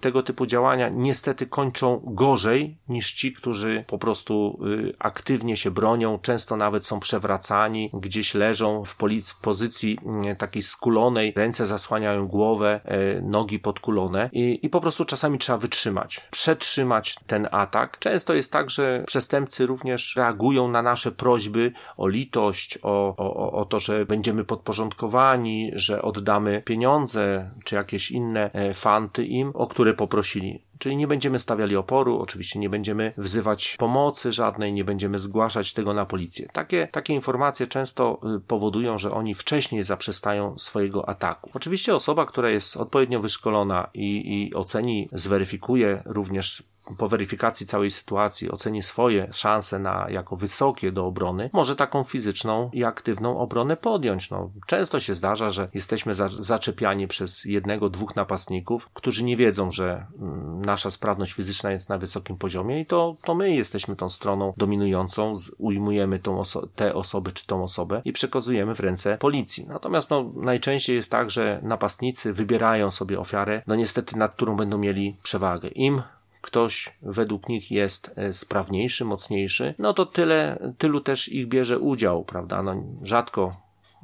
tego 0.00 0.22
typu 0.22 0.46
działania 0.46 0.88
niestety 0.88 1.46
kończą 1.46 2.00
gorzej 2.04 2.76
niż 2.88 3.12
ci, 3.12 3.32
którzy 3.32 3.84
po 3.86 3.98
prostu 3.98 4.58
y, 4.66 4.94
aktywnie 4.98 5.56
się 5.56 5.70
bronią, 5.70 6.18
często 6.18 6.56
nawet 6.56 6.86
są 6.86 7.00
przewracani, 7.00 7.90
gdzieś 7.94 8.34
leżą 8.34 8.84
w 8.84 8.96
pozycji 9.42 9.98
mm, 10.04 10.36
takiej 10.36 10.62
skulonej, 10.62 11.32
ręce 11.36 11.66
zasłaniają 11.66 12.26
głowę, 12.26 12.80
e, 12.84 13.20
nogi 13.20 13.58
podkulone 13.58 14.30
i, 14.32 14.58
i 14.62 14.68
po 14.68 14.80
prostu 14.80 15.04
czasami 15.04 15.38
trzeba 15.38 15.58
wytrzymać, 15.58 16.28
przetrzymać 16.30 17.16
ten 17.26 17.48
atak. 17.50 17.98
Często 17.98 18.34
jest 18.34 18.52
tak, 18.52 18.70
że 18.70 19.04
przestępcy 19.06 19.66
również 19.66 20.16
reagują 20.16 20.68
na 20.68 20.82
nasze 20.82 21.12
prośby 21.12 21.72
o 21.96 22.08
litość, 22.08 22.78
o, 22.82 23.14
o, 23.16 23.27
o 23.34 23.64
to, 23.64 23.80
że 23.80 24.06
będziemy 24.06 24.44
podporządkowani, 24.44 25.70
że 25.74 26.02
oddamy 26.02 26.62
pieniądze 26.64 27.50
czy 27.64 27.74
jakieś 27.74 28.10
inne 28.10 28.52
e, 28.52 28.74
fanty 28.74 29.24
im, 29.26 29.50
o 29.54 29.66
które 29.66 29.94
poprosili. 29.94 30.68
Czyli 30.78 30.96
nie 30.96 31.06
będziemy 31.06 31.38
stawiali 31.38 31.76
oporu, 31.76 32.18
oczywiście 32.18 32.58
nie 32.58 32.70
będziemy 32.70 33.12
wzywać 33.16 33.76
pomocy 33.78 34.32
żadnej, 34.32 34.72
nie 34.72 34.84
będziemy 34.84 35.18
zgłaszać 35.18 35.72
tego 35.72 35.94
na 35.94 36.06
policję. 36.06 36.48
Takie, 36.52 36.88
takie 36.92 37.14
informacje 37.14 37.66
często 37.66 38.20
y, 38.36 38.40
powodują, 38.40 38.98
że 38.98 39.10
oni 39.10 39.34
wcześniej 39.34 39.84
zaprzestają 39.84 40.58
swojego 40.58 41.08
ataku. 41.08 41.50
Oczywiście 41.54 41.94
osoba, 41.94 42.26
która 42.26 42.50
jest 42.50 42.76
odpowiednio 42.76 43.20
wyszkolona 43.20 43.90
i, 43.94 44.46
i 44.48 44.54
oceni, 44.54 45.08
zweryfikuje 45.12 46.02
również 46.06 46.62
po 46.96 47.08
weryfikacji 47.08 47.66
całej 47.66 47.90
sytuacji 47.90 48.50
oceni 48.50 48.82
swoje 48.82 49.28
szanse 49.32 49.78
na 49.78 50.06
jako 50.10 50.36
wysokie 50.36 50.92
do 50.92 51.06
obrony, 51.06 51.50
może 51.52 51.76
taką 51.76 52.04
fizyczną 52.04 52.70
i 52.72 52.84
aktywną 52.84 53.38
obronę 53.38 53.76
podjąć. 53.76 54.30
No, 54.30 54.50
często 54.66 55.00
się 55.00 55.14
zdarza, 55.14 55.50
że 55.50 55.68
jesteśmy 55.74 56.14
za, 56.14 56.28
zaczepiani 56.28 57.08
przez 57.08 57.44
jednego, 57.44 57.90
dwóch 57.90 58.16
napastników, 58.16 58.88
którzy 58.94 59.24
nie 59.24 59.36
wiedzą, 59.36 59.72
że 59.72 60.06
mm, 60.18 60.64
nasza 60.64 60.90
sprawność 60.90 61.32
fizyczna 61.32 61.70
jest 61.70 61.88
na 61.88 61.98
wysokim 61.98 62.36
poziomie 62.36 62.80
i 62.80 62.86
to, 62.86 63.16
to 63.24 63.34
my 63.34 63.54
jesteśmy 63.54 63.96
tą 63.96 64.08
stroną 64.08 64.52
dominującą, 64.56 65.36
z, 65.36 65.54
ujmujemy 65.58 66.18
tą 66.18 66.38
oso 66.38 66.68
te 66.76 66.94
osoby 66.94 67.32
czy 67.32 67.46
tą 67.46 67.62
osobę 67.62 68.02
i 68.04 68.12
przekazujemy 68.12 68.74
w 68.74 68.80
ręce 68.80 69.18
policji. 69.18 69.66
Natomiast 69.68 70.10
no, 70.10 70.30
najczęściej 70.36 70.96
jest 70.96 71.10
tak, 71.10 71.30
że 71.30 71.60
napastnicy 71.62 72.32
wybierają 72.32 72.90
sobie 72.90 73.20
ofiarę, 73.20 73.62
no 73.66 73.74
niestety 73.74 74.16
nad 74.16 74.32
którą 74.32 74.56
będą 74.56 74.78
mieli 74.78 75.16
przewagę. 75.22 75.68
Im 75.68 76.02
ktoś 76.48 76.92
według 77.02 77.48
nich 77.48 77.70
jest 77.70 78.12
e, 78.16 78.32
sprawniejszy, 78.32 79.04
mocniejszy, 79.04 79.74
no 79.78 79.94
to 79.94 80.06
tyle, 80.06 80.72
tylu 80.78 81.00
też 81.00 81.28
ich 81.28 81.48
bierze 81.48 81.78
udział, 81.78 82.24
prawda? 82.24 82.62
No, 82.62 82.82
rzadko 83.02 83.56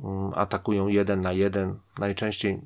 mm, 0.05 0.33
atakują 0.35 0.89
jeden 0.89 1.21
na 1.21 1.33
jeden, 1.33 1.79
najczęściej 1.99 2.61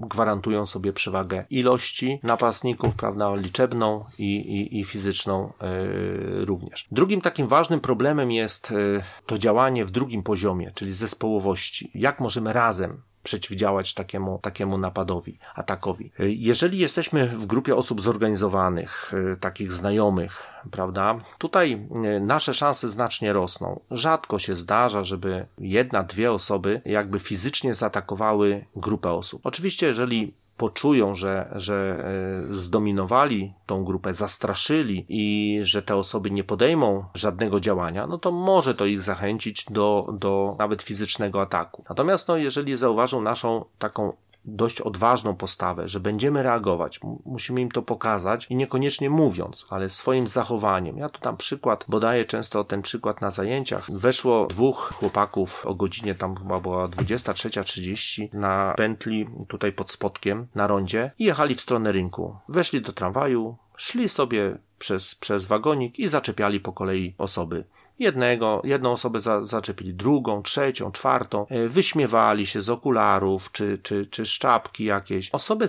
gwarantują 0.00 0.66
sobie 0.66 0.92
przewagę 0.92 1.44
ilości 1.50 2.20
napastników, 2.22 2.94
prawda, 2.94 3.34
liczebną 3.34 4.04
i, 4.18 4.36
i, 4.36 4.80
i 4.80 4.84
fizyczną 4.84 5.52
yy, 5.62 6.44
również. 6.44 6.88
Drugim 6.92 7.20
takim 7.20 7.46
ważnym 7.46 7.80
problemem 7.80 8.32
jest 8.32 8.70
yy, 8.70 9.02
to 9.26 9.38
działanie 9.38 9.84
w 9.84 9.90
drugim 9.90 10.22
poziomie, 10.22 10.72
czyli 10.74 10.92
zespołowości. 10.92 11.90
Jak 11.94 12.20
możemy 12.20 12.52
razem 12.52 13.02
przeciwdziałać 13.26 13.94
takiemu, 13.94 14.38
takiemu 14.42 14.78
napadowi, 14.78 15.38
atakowi. 15.54 16.10
Jeżeli 16.18 16.78
jesteśmy 16.78 17.26
w 17.28 17.46
grupie 17.46 17.76
osób 17.76 18.00
zorganizowanych, 18.00 19.12
y, 19.32 19.36
takich 19.36 19.72
znajomych, 19.72 20.42
prawda, 20.70 21.18
tutaj 21.38 21.86
y, 22.16 22.20
nasze 22.20 22.54
szanse 22.54 22.88
znacznie 22.88 23.32
rosną. 23.32 23.80
Rzadko 23.90 24.38
się 24.38 24.56
zdarza, 24.56 25.04
żeby 25.04 25.46
jedna, 25.58 26.02
dwie 26.02 26.32
osoby 26.32 26.80
jakby 26.84 27.18
fizycznie 27.18 27.74
zaatakowały 27.74 28.64
grupę 28.76 29.10
osób. 29.10 29.40
Oczywiście, 29.44 29.86
jeżeli 29.86 30.34
poczują, 30.56 31.14
że, 31.14 31.48
że 31.54 32.04
e, 32.50 32.54
zdominowali 32.54 33.54
tą 33.66 33.84
grupę, 33.84 34.14
zastraszyli 34.14 35.06
i 35.08 35.58
że 35.62 35.82
te 35.82 35.96
osoby 35.96 36.30
nie 36.30 36.44
podejmą 36.44 37.04
żadnego 37.14 37.60
działania, 37.60 38.06
no 38.06 38.18
to 38.18 38.32
może 38.32 38.74
to 38.74 38.86
ich 38.86 39.00
zachęcić 39.00 39.64
do, 39.70 40.08
do 40.18 40.56
nawet 40.58 40.82
fizycznego 40.82 41.42
ataku. 41.42 41.84
Natomiast 41.88 42.28
no, 42.28 42.36
jeżeli 42.36 42.76
zauważą 42.76 43.22
naszą 43.22 43.64
taką 43.78 44.12
dość 44.46 44.80
odważną 44.80 45.36
postawę, 45.36 45.88
że 45.88 46.00
będziemy 46.00 46.42
reagować, 46.42 47.00
musimy 47.24 47.60
im 47.60 47.70
to 47.70 47.82
pokazać 47.82 48.46
i 48.50 48.56
niekoniecznie 48.56 49.10
mówiąc, 49.10 49.66
ale 49.70 49.88
swoim 49.88 50.26
zachowaniem. 50.26 50.98
Ja 50.98 51.08
tu 51.08 51.20
tam 51.20 51.36
przykład, 51.36 51.84
bo 51.88 52.00
daję 52.00 52.24
często 52.24 52.64
ten 52.64 52.82
przykład 52.82 53.20
na 53.20 53.30
zajęciach. 53.30 53.90
Weszło 53.90 54.46
dwóch 54.46 54.92
chłopaków 54.94 55.66
o 55.66 55.74
godzinie 55.74 56.14
tam 56.14 56.36
chyba 56.36 56.60
była 56.60 56.88
23.30 56.88 58.34
na 58.34 58.74
pętli 58.76 59.26
tutaj 59.48 59.72
pod 59.72 59.90
spotkiem 59.90 60.46
na 60.54 60.66
rondzie 60.66 61.10
i 61.18 61.24
jechali 61.24 61.54
w 61.54 61.60
stronę 61.60 61.92
rynku. 61.92 62.36
Weszli 62.48 62.82
do 62.82 62.92
tramwaju, 62.92 63.56
szli 63.76 64.08
sobie 64.08 64.58
przez, 64.78 65.14
przez 65.14 65.44
wagonik 65.44 65.98
i 65.98 66.08
zaczepiali 66.08 66.60
po 66.60 66.72
kolei 66.72 67.14
osoby. 67.18 67.64
Jednego, 67.98 68.62
jedną 68.64 68.92
osobę 68.92 69.20
za, 69.20 69.42
zaczepili, 69.42 69.94
drugą, 69.94 70.42
trzecią, 70.42 70.92
czwartą, 70.92 71.46
e, 71.48 71.68
wyśmiewali 71.68 72.46
się 72.46 72.60
z 72.60 72.70
okularów 72.70 73.52
czy, 73.52 73.78
czy, 73.78 74.06
czy 74.06 74.26
szczapki 74.26 74.84
jakieś. 74.84 75.30
Osoby 75.30 75.66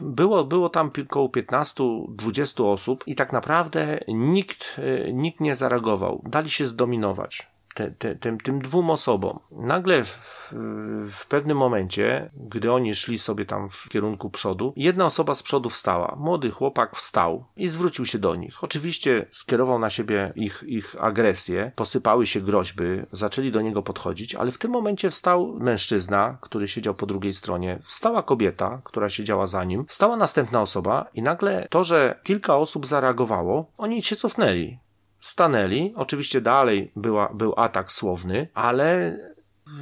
było, 0.00 0.44
było 0.44 0.68
tam 0.68 0.90
około 1.04 1.28
15-20 1.28 2.72
osób 2.72 3.04
i 3.06 3.14
tak 3.14 3.32
naprawdę 3.32 4.00
nikt, 4.08 4.76
e, 4.78 5.12
nikt 5.12 5.40
nie 5.40 5.54
zareagował. 5.54 6.22
Dali 6.26 6.50
się 6.50 6.66
zdominować 6.66 7.53
te, 7.74 7.90
te, 7.90 8.16
tym, 8.16 8.40
tym 8.40 8.58
dwóm 8.58 8.90
osobom. 8.90 9.38
Nagle 9.50 10.04
w, 10.04 10.52
w 11.12 11.26
pewnym 11.28 11.56
momencie, 11.56 12.30
gdy 12.36 12.72
oni 12.72 12.94
szli 12.94 13.18
sobie 13.18 13.46
tam 13.46 13.70
w 13.70 13.88
kierunku 13.88 14.30
przodu, 14.30 14.72
jedna 14.76 15.06
osoba 15.06 15.34
z 15.34 15.42
przodu 15.42 15.70
wstała. 15.70 16.16
Młody 16.18 16.50
chłopak 16.50 16.96
wstał 16.96 17.44
i 17.56 17.68
zwrócił 17.68 18.06
się 18.06 18.18
do 18.18 18.34
nich. 18.34 18.64
Oczywiście 18.64 19.26
skierował 19.30 19.78
na 19.78 19.90
siebie 19.90 20.32
ich, 20.36 20.64
ich 20.66 20.96
agresję, 21.00 21.72
posypały 21.76 22.26
się 22.26 22.40
groźby, 22.40 22.84
zaczęli 23.12 23.52
do 23.52 23.60
niego 23.60 23.82
podchodzić, 23.82 24.34
ale 24.34 24.52
w 24.52 24.58
tym 24.58 24.70
momencie 24.70 25.10
wstał 25.10 25.56
mężczyzna, 25.60 26.38
który 26.40 26.68
siedział 26.68 26.94
po 26.94 27.06
drugiej 27.06 27.34
stronie, 27.34 27.78
wstała 27.82 28.22
kobieta, 28.22 28.80
która 28.84 29.10
siedziała 29.10 29.46
za 29.46 29.64
nim, 29.64 29.86
wstała 29.86 30.16
następna 30.16 30.62
osoba 30.62 31.06
i 31.14 31.22
nagle 31.22 31.66
to, 31.70 31.84
że 31.84 32.20
kilka 32.22 32.56
osób 32.56 32.86
zareagowało, 32.86 33.66
oni 33.78 34.02
się 34.02 34.16
cofnęli 34.16 34.78
stanęli. 35.24 35.92
Oczywiście 35.96 36.40
dalej 36.40 36.92
była, 36.96 37.28
był 37.34 37.54
atak 37.56 37.92
słowny, 37.92 38.48
ale 38.54 39.18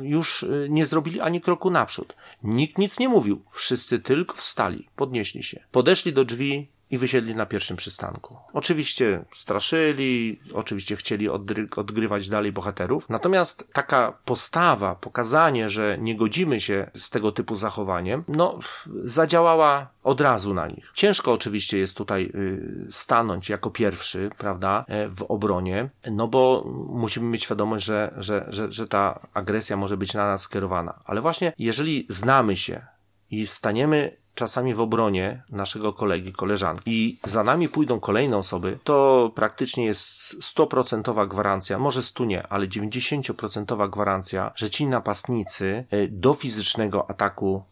już 0.00 0.42
y, 0.42 0.66
nie 0.70 0.86
zrobili 0.86 1.20
ani 1.20 1.40
kroku 1.40 1.70
naprzód. 1.70 2.16
Nikt 2.42 2.78
nic 2.78 2.98
nie 2.98 3.08
mówił. 3.08 3.42
Wszyscy 3.50 4.00
tylko 4.00 4.36
wstali, 4.36 4.88
podnieśli 4.96 5.42
się. 5.42 5.64
Podeszli 5.70 6.12
do 6.12 6.24
drzwi 6.24 6.68
i 6.92 6.98
wysiedli 6.98 7.34
na 7.34 7.46
pierwszym 7.46 7.76
przystanku. 7.76 8.36
Oczywiście 8.52 9.24
straszyli, 9.32 10.40
oczywiście 10.54 10.96
chcieli 10.96 11.28
odgrywać 11.76 12.28
dalej 12.28 12.52
bohaterów, 12.52 13.08
natomiast 13.08 13.68
taka 13.72 14.18
postawa, 14.24 14.94
pokazanie, 14.94 15.70
że 15.70 15.98
nie 16.00 16.16
godzimy 16.16 16.60
się 16.60 16.90
z 16.94 17.10
tego 17.10 17.32
typu 17.32 17.56
zachowaniem, 17.56 18.24
no, 18.28 18.58
zadziałała 18.86 19.88
od 20.02 20.20
razu 20.20 20.54
na 20.54 20.66
nich. 20.66 20.90
Ciężko 20.94 21.32
oczywiście 21.32 21.78
jest 21.78 21.96
tutaj 21.96 22.30
y, 22.34 22.86
stanąć 22.90 23.48
jako 23.48 23.70
pierwszy, 23.70 24.30
prawda, 24.38 24.84
e, 24.88 25.08
w 25.08 25.22
obronie, 25.22 25.90
no 26.10 26.28
bo 26.28 26.64
musimy 26.88 27.26
mieć 27.26 27.42
świadomość, 27.42 27.84
że, 27.84 28.14
że, 28.16 28.46
że, 28.48 28.70
że 28.70 28.88
ta 28.88 29.26
agresja 29.34 29.76
może 29.76 29.96
być 29.96 30.14
na 30.14 30.26
nas 30.26 30.42
skierowana. 30.42 31.00
Ale 31.04 31.20
właśnie 31.20 31.52
jeżeli 31.58 32.06
znamy 32.08 32.56
się 32.56 32.86
i 33.30 33.46
staniemy 33.46 34.21
czasami 34.34 34.74
w 34.74 34.80
obronie 34.80 35.42
naszego 35.50 35.92
kolegi, 35.92 36.32
koleżanki 36.32 36.82
i 36.86 37.18
za 37.24 37.44
nami 37.44 37.68
pójdą 37.68 38.00
kolejne 38.00 38.36
osoby, 38.36 38.78
to 38.84 39.30
praktycznie 39.34 39.84
jest 39.84 40.08
stoprocentowa 40.44 41.26
gwarancja, 41.26 41.78
może 41.78 42.02
stu 42.02 42.24
nie, 42.24 42.46
ale 42.46 42.66
90% 42.66 43.90
gwarancja, 43.90 44.52
że 44.54 44.70
ci 44.70 44.86
napastnicy 44.86 45.84
e, 45.90 46.08
do 46.08 46.34
fizycznego 46.34 47.10
ataku 47.10 47.64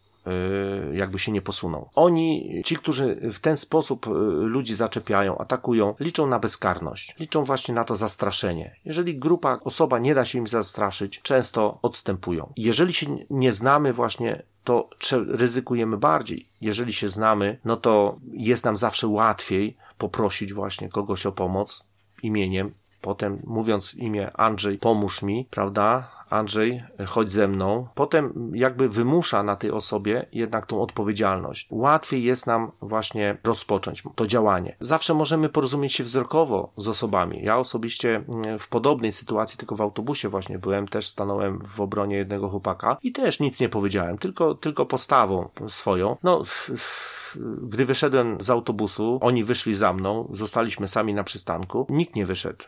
jakby 0.93 1.19
się 1.19 1.31
nie 1.31 1.41
posuną. 1.41 1.89
Oni, 1.95 2.61
ci, 2.65 2.75
którzy 2.75 3.31
w 3.33 3.39
ten 3.39 3.57
sposób 3.57 4.07
e, 4.07 4.09
ludzi 4.29 4.75
zaczepiają, 4.75 5.37
atakują, 5.37 5.95
liczą 5.99 6.27
na 6.27 6.39
bezkarność. 6.39 7.15
Liczą 7.19 7.43
właśnie 7.43 7.73
na 7.75 7.83
to 7.83 7.95
zastraszenie. 7.95 8.75
Jeżeli 8.85 9.17
grupa, 9.17 9.59
osoba 9.63 9.99
nie 9.99 10.15
da 10.15 10.25
się 10.25 10.37
im 10.37 10.47
zastraszyć, 10.47 11.21
często 11.21 11.79
odstępują. 11.81 12.53
Jeżeli 12.57 12.93
się 12.93 13.17
nie 13.29 13.51
znamy 13.51 13.93
właśnie 13.93 14.43
to 14.63 14.89
ryzykujemy 15.27 15.97
bardziej. 15.97 16.45
Jeżeli 16.61 16.93
się 16.93 17.09
znamy, 17.09 17.57
no 17.65 17.77
to 17.77 18.17
jest 18.31 18.65
nam 18.65 18.77
zawsze 18.77 19.07
łatwiej 19.07 19.77
poprosić 19.97 20.53
właśnie 20.53 20.89
kogoś 20.89 21.25
o 21.25 21.31
pomoc 21.31 21.83
imieniem. 22.23 22.73
Potem 23.01 23.41
mówiąc 23.43 23.93
imię 23.93 24.31
Andrzej, 24.33 24.77
pomóż 24.77 25.21
mi, 25.21 25.47
prawda? 25.49 26.11
Andrzej, 26.31 26.83
chodź 27.07 27.31
ze 27.31 27.47
mną. 27.47 27.87
Potem 27.95 28.51
jakby 28.55 28.89
wymusza 28.89 29.43
na 29.43 29.55
tej 29.55 29.71
osobie 29.71 30.25
jednak 30.31 30.65
tą 30.65 30.81
odpowiedzialność. 30.81 31.67
Łatwiej 31.71 32.23
jest 32.23 32.47
nam 32.47 32.71
właśnie 32.81 33.37
rozpocząć 33.43 34.03
to 34.15 34.27
działanie. 34.27 34.75
Zawsze 34.79 35.13
możemy 35.13 35.49
porozumieć 35.49 35.93
się 35.93 36.03
wzrokowo 36.03 36.73
z 36.77 36.87
osobami. 36.87 37.43
Ja 37.43 37.57
osobiście 37.57 38.23
mm, 38.35 38.59
w 38.59 38.67
podobnej 38.67 39.11
sytuacji, 39.11 39.57
tylko 39.57 39.75
w 39.75 39.81
autobusie 39.81 40.29
właśnie 40.29 40.59
byłem, 40.59 40.87
też 40.87 41.07
stanąłem 41.07 41.59
w 41.65 41.81
obronie 41.81 42.15
jednego 42.15 42.49
chłopaka 42.49 42.97
i 43.01 43.11
też 43.11 43.39
nic 43.39 43.59
nie 43.59 43.69
powiedziałem, 43.69 44.17
tylko, 44.17 44.55
tylko 44.55 44.85
postawą 44.85 45.49
swoją. 45.67 46.17
No, 46.23 46.43
gdy 47.61 47.85
wyszedłem 47.85 48.41
z 48.41 48.49
autobusu, 48.49 49.19
oni 49.21 49.43
wyszli 49.43 49.75
za 49.75 49.93
mną, 49.93 50.29
zostaliśmy 50.31 50.87
sami 50.87 51.13
na 51.13 51.23
przystanku, 51.23 51.87
nikt 51.89 52.15
nie 52.15 52.25
wyszedł. 52.25 52.65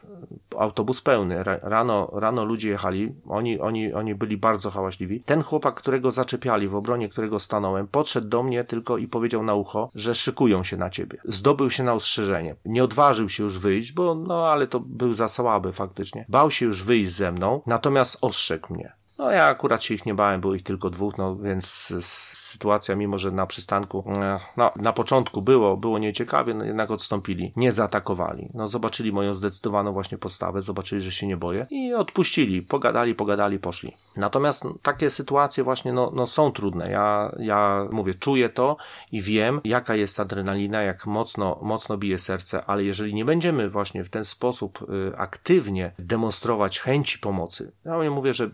Autobus 0.57 1.01
pełny. 1.01 1.43
Rano, 1.43 2.09
rano 2.13 2.45
ludzie 2.45 2.69
jechali, 2.69 3.15
oni, 3.27 3.52
oni, 3.59 3.93
oni 3.93 4.15
byli 4.15 4.37
bardzo 4.37 4.69
hałaśliwi. 4.69 5.21
Ten 5.21 5.41
chłopak, 5.41 5.75
którego 5.75 6.11
zaczepiali, 6.11 6.67
w 6.67 6.75
obronie 6.75 7.09
którego 7.09 7.39
stanąłem, 7.39 7.87
podszedł 7.87 8.27
do 8.27 8.43
mnie 8.43 8.63
tylko 8.63 8.97
i 8.97 9.07
powiedział 9.07 9.43
na 9.43 9.53
ucho, 9.53 9.89
że 9.95 10.15
szykują 10.15 10.63
się 10.63 10.77
na 10.77 10.89
ciebie. 10.89 11.17
Zdobył 11.25 11.69
się 11.69 11.83
na 11.83 11.93
ostrzeżenie. 11.93 12.55
Nie 12.65 12.83
odważył 12.83 13.29
się 13.29 13.43
już 13.43 13.59
wyjść, 13.59 13.91
bo 13.91 14.15
no 14.15 14.47
ale 14.47 14.67
to 14.67 14.79
był 14.79 15.13
za 15.13 15.27
słaby 15.27 15.73
faktycznie. 15.73 16.25
Bał 16.29 16.51
się 16.51 16.65
już 16.65 16.83
wyjść 16.83 17.11
ze 17.11 17.31
mną, 17.31 17.61
natomiast 17.67 18.17
ostrzegł 18.21 18.73
mnie 18.73 19.02
No 19.17 19.31
ja 19.31 19.45
akurat 19.45 19.83
się 19.83 19.93
ich 19.93 20.05
nie 20.05 20.13
bałem, 20.13 20.41
było 20.41 20.55
ich 20.55 20.63
tylko 20.63 20.89
dwóch, 20.89 21.17
no 21.17 21.35
więc 21.35 21.93
sytuacja, 22.33 22.95
mimo 22.95 23.17
że 23.17 23.31
na 23.31 23.45
przystanku, 23.45 24.03
e, 24.07 24.39
no 24.57 24.71
na 24.75 24.93
początku 24.93 25.41
było, 25.41 25.77
było 25.77 25.99
nieciekawie, 25.99 26.53
no 26.53 26.65
jednak 26.65 26.91
odstąpili, 26.91 27.53
nie 27.55 27.71
zaatakowali. 27.71 28.49
No 28.53 28.67
zobaczyli 28.67 29.11
moją 29.11 29.33
zdecydowaną 29.33 29.93
właśnie 29.93 30.17
postawę, 30.17 30.61
zobaczyli, 30.61 31.01
że 31.01 31.11
się 31.11 31.27
nie 31.27 31.37
boję 31.37 31.67
i 31.69 31.93
odpuścili, 31.93 32.61
pogadali, 32.61 33.15
pogadali, 33.15 33.59
poszli. 33.59 33.93
Natomiast 34.17 34.63
no, 34.63 34.75
takie 34.81 35.09
sytuacje 35.09 35.63
właśnie 35.63 35.93
no, 35.93 36.11
no 36.15 36.27
są 36.27 36.51
trudne. 36.51 36.91
Ja, 36.91 37.35
ja 37.39 37.87
mówię, 37.91 38.13
czuję 38.13 38.49
to 38.49 38.77
i 39.11 39.21
wiem, 39.21 39.61
jaka 39.63 39.95
jest 39.95 40.19
adrenalina, 40.19 40.81
jak 40.81 41.05
mocno, 41.05 41.59
mocno 41.61 41.97
bije 41.97 42.17
serce, 42.17 42.65
ale 42.65 42.83
jeżeli 42.83 43.13
nie 43.13 43.25
będziemy 43.25 43.69
właśnie 43.69 44.03
w 44.03 44.09
ten 44.09 44.23
sposób 44.23 44.85
y, 44.89 45.17
aktywnie 45.17 45.91
demonstrować 45.99 46.79
chęci 46.79 47.19
pomocy, 47.19 47.71
ja 47.85 48.11
mówię, 48.11 48.33
że 48.33 48.49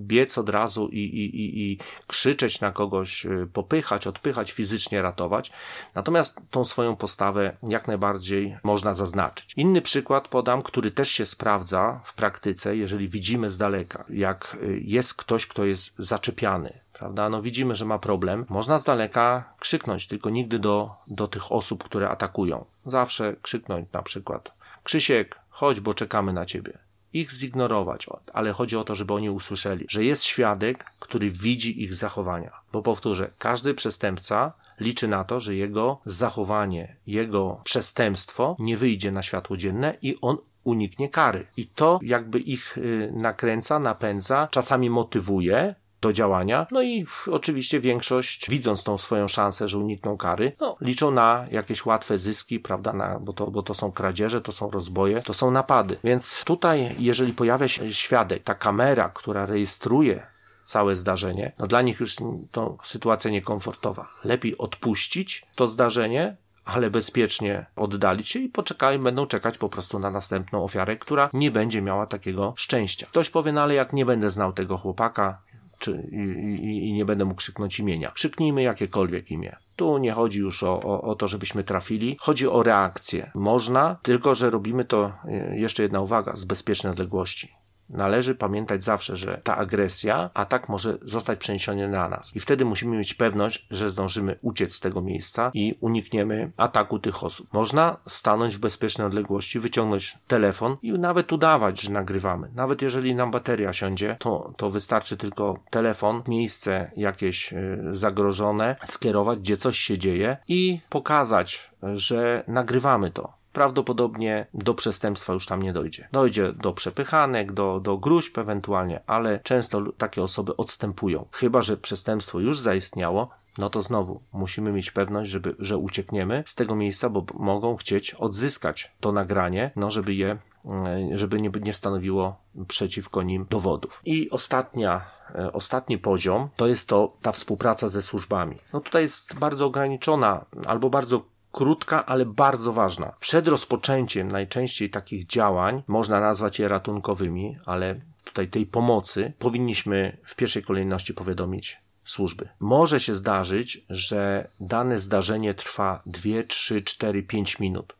biec 0.00 0.38
od 0.38 0.48
razu 0.48 0.88
i, 0.88 0.98
i, 0.98 1.36
i, 1.36 1.72
i 1.72 1.78
krzyczeć 2.06 2.60
na 2.60 2.72
kogoś, 2.72 3.26
y, 3.26 3.48
popychać, 3.52 4.06
odpychać, 4.06 4.52
fizycznie 4.52 5.02
ratować. 5.02 5.52
Natomiast 5.94 6.40
tą 6.50 6.64
swoją 6.64 6.96
postawę 6.96 7.56
jak 7.62 7.88
najbardziej 7.88 8.56
można 8.62 8.94
zaznaczyć. 8.94 9.52
Inny 9.56 9.82
przykład 9.82 10.28
podam, 10.28 10.62
który 10.62 10.90
też 10.90 11.10
się 11.10 11.26
sprawdza 11.26 12.00
w 12.04 12.14
praktyce, 12.14 12.76
jeżeli 12.76 13.08
widzimy 13.08 13.50
z 13.50 13.58
daleka, 13.58 14.04
jak 14.08 14.56
y, 14.62 14.80
jest 14.84 15.14
ktoś, 15.14 15.46
kto 15.46 15.64
jest 15.64 15.94
zaczepiany, 15.98 16.80
prawda? 16.92 17.28
No 17.28 17.42
widzimy, 17.42 17.74
że 17.74 17.84
ma 17.84 17.98
problem. 17.98 18.46
Można 18.48 18.78
z 18.78 18.84
daleka 18.84 19.54
krzyknąć, 19.58 20.06
tylko 20.06 20.30
nigdy 20.30 20.58
do, 20.58 20.90
do 21.06 21.28
tych 21.28 21.52
osób, 21.52 21.84
które 21.84 22.08
atakują. 22.08 22.64
Zawsze 22.86 23.36
krzyknąć 23.42 23.92
na 23.92 24.02
przykład 24.02 24.60
Krzysiek, 24.82 25.40
chodź, 25.50 25.80
bo 25.80 25.94
czekamy 25.94 26.32
na 26.32 26.46
ciebie 26.46 26.78
ich 27.12 27.32
zignorować, 27.32 28.06
ale 28.32 28.52
chodzi 28.52 28.76
o 28.76 28.84
to, 28.84 28.94
żeby 28.94 29.14
oni 29.14 29.30
usłyszeli, 29.30 29.86
że 29.88 30.04
jest 30.04 30.24
świadek, 30.24 30.84
który 30.98 31.30
widzi 31.30 31.82
ich 31.82 31.94
zachowania. 31.94 32.60
Bo 32.72 32.82
powtórzę, 32.82 33.30
każdy 33.38 33.74
przestępca 33.74 34.52
liczy 34.80 35.08
na 35.08 35.24
to, 35.24 35.40
że 35.40 35.54
jego 35.54 36.00
zachowanie, 36.04 36.96
jego 37.06 37.60
przestępstwo 37.64 38.56
nie 38.58 38.76
wyjdzie 38.76 39.12
na 39.12 39.22
światło 39.22 39.56
dzienne 39.56 39.96
i 40.02 40.16
on 40.20 40.36
uniknie 40.64 41.08
kary. 41.08 41.46
I 41.56 41.66
to 41.66 41.98
jakby 42.02 42.38
ich 42.38 42.78
y, 42.78 43.12
nakręca, 43.16 43.78
napędza, 43.78 44.48
czasami 44.50 44.90
motywuje, 44.90 45.74
do 46.00 46.12
działania. 46.12 46.66
No 46.70 46.82
i 46.82 47.06
oczywiście 47.30 47.80
większość, 47.80 48.50
widząc 48.50 48.84
tą 48.84 48.98
swoją 48.98 49.28
szansę, 49.28 49.68
że 49.68 49.78
unikną 49.78 50.16
kary, 50.16 50.52
no, 50.60 50.76
liczą 50.80 51.10
na 51.10 51.46
jakieś 51.50 51.86
łatwe 51.86 52.18
zyski, 52.18 52.60
prawda, 52.60 52.92
na, 52.92 53.18
bo, 53.18 53.32
to, 53.32 53.50
bo 53.50 53.62
to 53.62 53.74
są 53.74 53.92
kradzieże, 53.92 54.40
to 54.40 54.52
są 54.52 54.70
rozboje, 54.70 55.22
to 55.22 55.34
są 55.34 55.50
napady. 55.50 55.96
Więc 56.04 56.44
tutaj, 56.44 56.94
jeżeli 56.98 57.32
pojawia 57.32 57.68
się 57.68 57.92
świadek, 57.92 58.42
ta 58.42 58.54
kamera, 58.54 59.10
która 59.14 59.46
rejestruje 59.46 60.26
całe 60.66 60.96
zdarzenie, 60.96 61.52
no 61.58 61.66
dla 61.66 61.82
nich 61.82 62.00
już 62.00 62.16
to 62.50 62.78
sytuacja 62.82 63.30
niekomfortowa. 63.30 64.08
Lepiej 64.24 64.58
odpuścić 64.58 65.46
to 65.54 65.68
zdarzenie, 65.68 66.36
ale 66.64 66.90
bezpiecznie 66.90 67.66
oddalić 67.76 68.28
się 68.28 68.38
i 68.38 68.48
poczekają, 68.48 69.02
będą 69.02 69.26
czekać 69.26 69.58
po 69.58 69.68
prostu 69.68 69.98
na 69.98 70.10
następną 70.10 70.64
ofiarę, 70.64 70.96
która 70.96 71.30
nie 71.32 71.50
będzie 71.50 71.82
miała 71.82 72.06
takiego 72.06 72.54
szczęścia. 72.56 73.06
Ktoś 73.10 73.30
powie, 73.30 73.52
no 73.52 73.62
ale 73.62 73.74
jak 73.74 73.92
nie 73.92 74.06
będę 74.06 74.30
znał 74.30 74.52
tego 74.52 74.76
chłopaka, 74.76 75.42
czy, 75.80 76.08
i, 76.12 76.88
i, 76.88 76.92
nie 76.92 77.04
będę 77.04 77.24
mógł 77.24 77.36
krzyknąć 77.36 77.78
imienia. 77.78 78.10
Krzyknijmy 78.10 78.62
jakiekolwiek 78.62 79.30
imię. 79.30 79.56
Tu 79.76 79.98
nie 79.98 80.12
chodzi 80.12 80.38
już 80.38 80.62
o, 80.62 80.80
o, 80.80 81.02
o, 81.02 81.14
to, 81.14 81.28
żebyśmy 81.28 81.64
trafili, 81.64 82.16
chodzi 82.20 82.48
o 82.48 82.62
reakcję. 82.62 83.30
Można, 83.34 83.96
tylko 84.02 84.34
że 84.34 84.50
robimy 84.50 84.84
to, 84.84 85.12
e, 85.24 85.58
jeszcze 85.58 85.82
jedna 85.82 86.00
uwaga, 86.00 86.36
z 86.36 86.44
bezpiecznej 86.44 86.90
odległości. 86.90 87.59
Należy 87.90 88.34
pamiętać 88.34 88.82
zawsze, 88.82 89.16
że 89.16 89.40
ta 89.44 89.56
agresja, 89.56 90.30
atak 90.34 90.68
może 90.68 90.98
zostać 91.02 91.38
przeniesiony 91.38 91.88
na 91.88 92.08
nas. 92.08 92.36
I 92.36 92.40
wtedy 92.40 92.64
musimy 92.64 92.96
mieć 92.96 93.14
pewność, 93.14 93.66
że 93.70 93.90
zdążymy 93.90 94.38
uciec 94.42 94.74
z 94.74 94.80
tego 94.80 95.00
miejsca 95.02 95.50
i 95.54 95.74
unikniemy 95.80 96.52
ataku 96.56 96.98
tych 96.98 97.24
osób. 97.24 97.52
Można 97.52 97.96
stanąć 98.06 98.56
w 98.56 98.60
bezpiecznej 98.60 99.06
odległości, 99.06 99.60
wyciągnąć 99.60 100.18
telefon 100.26 100.76
i 100.82 100.92
nawet 100.92 101.32
udawać, 101.32 101.80
że 101.80 101.92
nagrywamy. 101.92 102.50
Nawet 102.54 102.82
jeżeli 102.82 103.14
nam 103.14 103.30
bateria 103.30 103.72
siądzie, 103.72 104.16
to, 104.18 104.52
to 104.56 104.70
wystarczy 104.70 105.16
tylko 105.16 105.58
telefon, 105.70 106.22
miejsce 106.28 106.90
jakieś 106.96 107.52
y, 107.52 107.78
zagrożone, 107.90 108.76
skierować, 108.84 109.38
gdzie 109.38 109.56
coś 109.56 109.78
się 109.78 109.98
dzieje 109.98 110.36
i 110.48 110.80
pokazać, 110.88 111.70
że 111.82 112.44
nagrywamy 112.48 113.10
to 113.10 113.39
prawdopodobnie 113.52 114.46
do 114.54 114.74
przestępstwa 114.74 115.32
już 115.32 115.46
tam 115.46 115.62
nie 115.62 115.72
dojdzie. 115.72 116.08
Dojdzie 116.12 116.52
do 116.52 116.72
przepychanek, 116.72 117.52
do, 117.52 117.80
do 117.80 117.98
gruźb 117.98 118.38
ewentualnie, 118.38 119.00
ale 119.06 119.40
często 119.42 119.92
takie 119.98 120.22
osoby 120.22 120.56
odstępują. 120.56 121.26
Chyba, 121.32 121.62
że 121.62 121.76
przestępstwo 121.76 122.40
już 122.40 122.58
zaistniało, 122.58 123.30
no 123.58 123.70
to 123.70 123.82
znowu 123.82 124.20
musimy 124.32 124.72
mieć 124.72 124.90
pewność, 124.90 125.30
żeby, 125.30 125.56
że 125.58 125.78
uciekniemy 125.78 126.42
z 126.46 126.54
tego 126.54 126.76
miejsca, 126.76 127.08
bo 127.08 127.24
mogą 127.34 127.76
chcieć 127.76 128.14
odzyskać 128.14 128.92
to 129.00 129.12
nagranie, 129.12 129.70
no 129.76 129.90
żeby 129.90 130.14
je 130.14 130.38
e, 130.64 131.18
żeby 131.18 131.40
nie, 131.40 131.50
nie 131.62 131.74
stanowiło 131.74 132.36
przeciwko 132.68 133.22
nim 133.22 133.46
dowodów. 133.50 134.02
I 134.04 134.30
ostatnia, 134.30 135.00
e, 135.34 135.52
ostatni 135.52 135.98
poziom 135.98 136.48
to 136.56 136.66
jest 136.66 136.88
to 136.88 137.12
ta 137.22 137.32
współpraca 137.32 137.88
ze 137.88 138.02
służbami. 138.02 138.56
No 138.72 138.80
tutaj 138.80 139.02
jest 139.02 139.34
bardzo 139.34 139.66
ograniczona 139.66 140.44
albo 140.66 140.90
bardzo 140.90 141.22
krótka, 141.52 142.06
ale 142.06 142.26
bardzo 142.26 142.72
ważna. 142.72 143.12
Przed 143.20 143.48
rozpoczęciem 143.48 144.28
najczęściej 144.28 144.90
takich 144.90 145.26
działań, 145.26 145.82
można 145.86 146.20
nazwać 146.20 146.58
je 146.58 146.68
ratunkowymi, 146.68 147.56
ale 147.66 148.00
tutaj 148.24 148.48
tej 148.48 148.66
pomocy, 148.66 149.32
powinniśmy 149.38 150.16
w 150.24 150.34
pierwszej 150.34 150.62
kolejności 150.62 151.14
powiadomić 151.14 151.78
służby. 152.04 152.48
Może 152.60 153.00
się 153.00 153.14
zdarzyć, 153.14 153.84
że 153.90 154.48
dane 154.60 154.98
zdarzenie 154.98 155.54
trwa 155.54 156.02
2, 156.06 156.42
3, 156.48 156.82
4, 156.82 157.22
5 157.22 157.58
minut. 157.58 157.96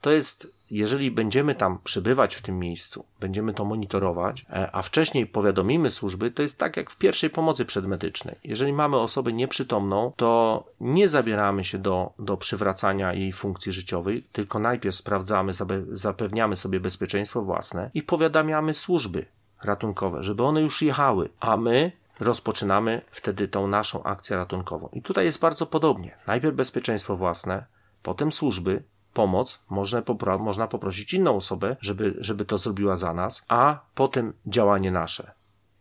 To 0.00 0.10
jest 0.10 0.53
jeżeli 0.70 1.10
będziemy 1.10 1.54
tam 1.54 1.78
przybywać 1.84 2.34
w 2.34 2.42
tym 2.42 2.58
miejscu, 2.58 3.04
będziemy 3.20 3.54
to 3.54 3.64
monitorować, 3.64 4.46
e, 4.50 4.70
a 4.72 4.82
wcześniej 4.82 5.26
powiadomimy 5.26 5.90
służby, 5.90 6.30
to 6.30 6.42
jest 6.42 6.58
tak 6.58 6.76
jak 6.76 6.90
w 6.90 6.96
pierwszej 6.96 7.30
pomocy 7.30 7.64
przedmedycznej. 7.64 8.36
Jeżeli 8.44 8.72
mamy 8.72 8.96
osobę 8.96 9.32
nieprzytomną, 9.32 10.12
to 10.16 10.64
nie 10.80 11.08
zabieramy 11.08 11.64
się 11.64 11.78
do, 11.78 12.12
do 12.18 12.36
przywracania 12.36 13.14
jej 13.14 13.32
funkcji 13.32 13.72
życiowej, 13.72 14.24
tylko 14.32 14.58
najpierw 14.58 14.96
sprawdzamy, 14.96 15.52
zapewniamy 15.90 16.56
sobie 16.56 16.80
bezpieczeństwo 16.80 17.42
własne 17.42 17.90
i 17.94 18.02
powiadamiamy 18.02 18.74
służby 18.74 19.26
ratunkowe, 19.64 20.22
żeby 20.22 20.42
one 20.42 20.62
już 20.62 20.82
jechały, 20.82 21.28
a 21.40 21.56
my 21.56 21.92
rozpoczynamy 22.20 23.02
wtedy 23.10 23.48
tą 23.48 23.66
naszą 23.66 24.02
akcję 24.02 24.36
ratunkową. 24.36 24.88
I 24.92 25.02
tutaj 25.02 25.24
jest 25.24 25.40
bardzo 25.40 25.66
podobnie. 25.66 26.16
Najpierw 26.26 26.56
bezpieczeństwo 26.56 27.16
własne, 27.16 27.66
potem 28.02 28.32
służby, 28.32 28.82
pomoc, 29.14 29.64
można, 29.70 30.02
popro 30.02 30.38
można 30.38 30.66
poprosić 30.68 31.14
inną 31.14 31.36
osobę, 31.36 31.76
żeby, 31.80 32.14
żeby 32.18 32.44
to 32.44 32.58
zrobiła 32.58 32.96
za 32.96 33.14
nas, 33.14 33.44
a 33.48 33.80
potem 33.94 34.32
działanie 34.46 34.90
nasze. 34.90 35.32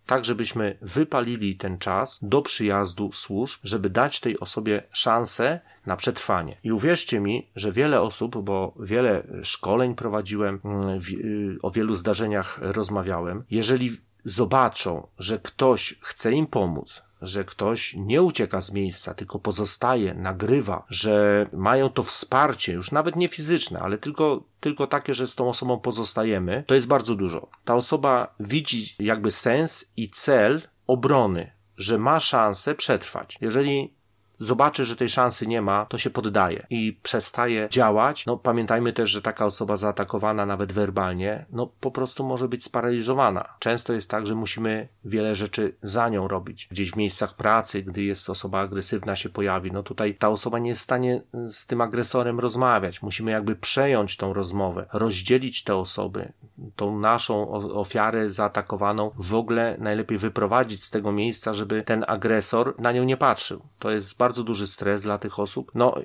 Tak, 0.06 0.26
żebyśmy 0.26 0.78
wypalili 0.82 1.56
ten 1.56 1.78
czas 1.78 2.20
do 2.22 2.42
przyjazdu 2.42 3.12
służb, 3.12 3.60
żeby 3.64 3.90
dać 3.90 4.20
tej 4.20 4.40
osobie 4.40 4.84
szansę 4.92 5.60
na 5.86 5.96
przetrwanie. 5.96 6.58
I 6.64 6.72
uwierzcie 6.72 7.20
mi, 7.20 7.50
że 7.56 7.72
wiele 7.72 8.02
osób, 8.02 8.44
bo 8.44 8.74
wiele 8.80 9.28
szkoleń 9.44 9.96
prowadziłem, 9.96 10.60
mm, 10.64 11.00
y, 11.10 11.58
o 11.62 11.72
wielu 11.72 11.96
zdarzeniach 11.96 12.60
rozmawiałem, 12.62 13.44
jeżeli 13.52 13.98
zobaczą, 14.26 15.08
że 15.20 15.40
ktoś 15.40 16.00
chce 16.02 16.32
im 16.32 16.48
pomóc, 16.48 17.04
że 17.24 17.44
ktoś 17.44 17.94
nie 17.98 18.22
ucieka 18.22 18.62
z 18.62 18.72
miejsca, 18.72 19.14
tylko 19.14 19.40
pozostaje, 19.40 20.14
nagrywa, 20.14 20.86
że 20.90 21.48
mają 21.54 21.90
to 21.90 22.04
wsparcie, 22.04 22.74
już 22.74 22.92
nawet 22.92 23.16
nie 23.16 23.28
fizyczne, 23.28 23.80
ale 23.80 23.98
tylko, 23.98 24.44
tylko 24.60 24.88
takie, 24.88 25.16
że 25.16 25.28
z 25.28 25.36
tą 25.36 25.50
osobą 25.50 25.80
pozostajemy, 25.80 26.64
to 26.68 26.76
jest 26.76 26.88
bardzo 26.88 27.16
dużo. 27.16 27.48
Ta 27.66 27.76
osoba 27.76 28.36
widzi 28.40 28.96
jakby 29.00 29.32
sens 29.32 29.86
i 29.98 30.10
cel 30.10 30.62
obrony, 30.88 31.52
że 31.78 31.98
ma 31.98 32.20
szansę 32.20 32.76
przetrwać. 32.76 33.38
Jeżeli 33.42 33.94
zobaczy, 34.40 34.86
że 34.86 34.96
tej 34.96 35.10
szansy 35.10 35.48
nie 35.48 35.62
ma, 35.62 35.86
to 35.86 35.98
się 35.98 36.10
poddaje 36.10 36.66
i 36.70 37.00
przestaje 37.04 37.68
działać. 37.72 38.26
No 38.26 38.38
pamiętajmy 38.38 38.94
też, 38.94 39.10
że 39.10 39.22
taka 39.22 39.46
osoba 39.46 39.76
zaatakowana 39.76 40.46
nawet 40.46 40.72
werbalnie, 40.72 41.46
no 41.52 41.70
po 41.80 41.92
prostu 41.92 42.24
może 42.24 42.48
być 42.48 42.64
sparaliżowana. 42.64 43.54
Często 43.60 43.94
jest 43.94 44.10
tak, 44.10 44.28
że 44.28 44.36
musimy 44.36 44.88
wiele 45.06 45.36
rzeczy 45.36 45.76
za 45.82 46.10
nią 46.10 46.28
robić. 46.28 46.68
Gdzieś 46.72 46.92
w 46.92 46.96
miejscach 46.96 47.36
pracy, 47.36 47.84
gdy 47.84 48.04
jest 48.04 48.30
osoba 48.30 48.60
agresywna 48.60 49.16
się 49.16 49.30
pojawi, 49.30 49.72
no 49.72 49.84
tutaj 49.84 50.16
ta 50.16 50.30
osoba 50.30 50.60
nie 50.60 50.70
jest 50.70 50.82
w 50.82 50.84
stanie 50.84 51.22
z 51.46 51.68
tym 51.68 51.82
agresorem 51.82 52.40
rozmawiać. 52.40 53.02
Musimy 53.02 53.32
jakby 53.32 53.56
przejąć 53.56 54.18
tą 54.18 54.34
rozmowę, 54.34 54.86
rozdzielić 54.94 55.64
te 55.64 55.76
osoby, 55.76 56.34
tą 56.76 57.00
naszą 57.00 57.52
ofiarę 57.52 58.32
zaatakowaną 58.32 59.12
w 59.18 59.36
ogóle 59.36 59.78
najlepiej 59.80 60.18
wyprowadzić 60.18 60.84
z 60.84 60.90
tego 60.90 61.12
miejsca, 61.12 61.54
żeby 61.54 61.82
ten 61.82 62.06
agresor 62.08 62.76
na 62.80 62.92
nią 62.92 63.04
nie 63.04 63.18
patrzył. 63.18 63.62
To 63.80 63.92
jest 63.92 64.18
bardzo 64.24 64.44
duży 64.44 64.68
stres 64.68 65.02
dla 65.02 65.18
tych 65.18 65.40
osób. 65.40 65.72
No, 65.76 65.96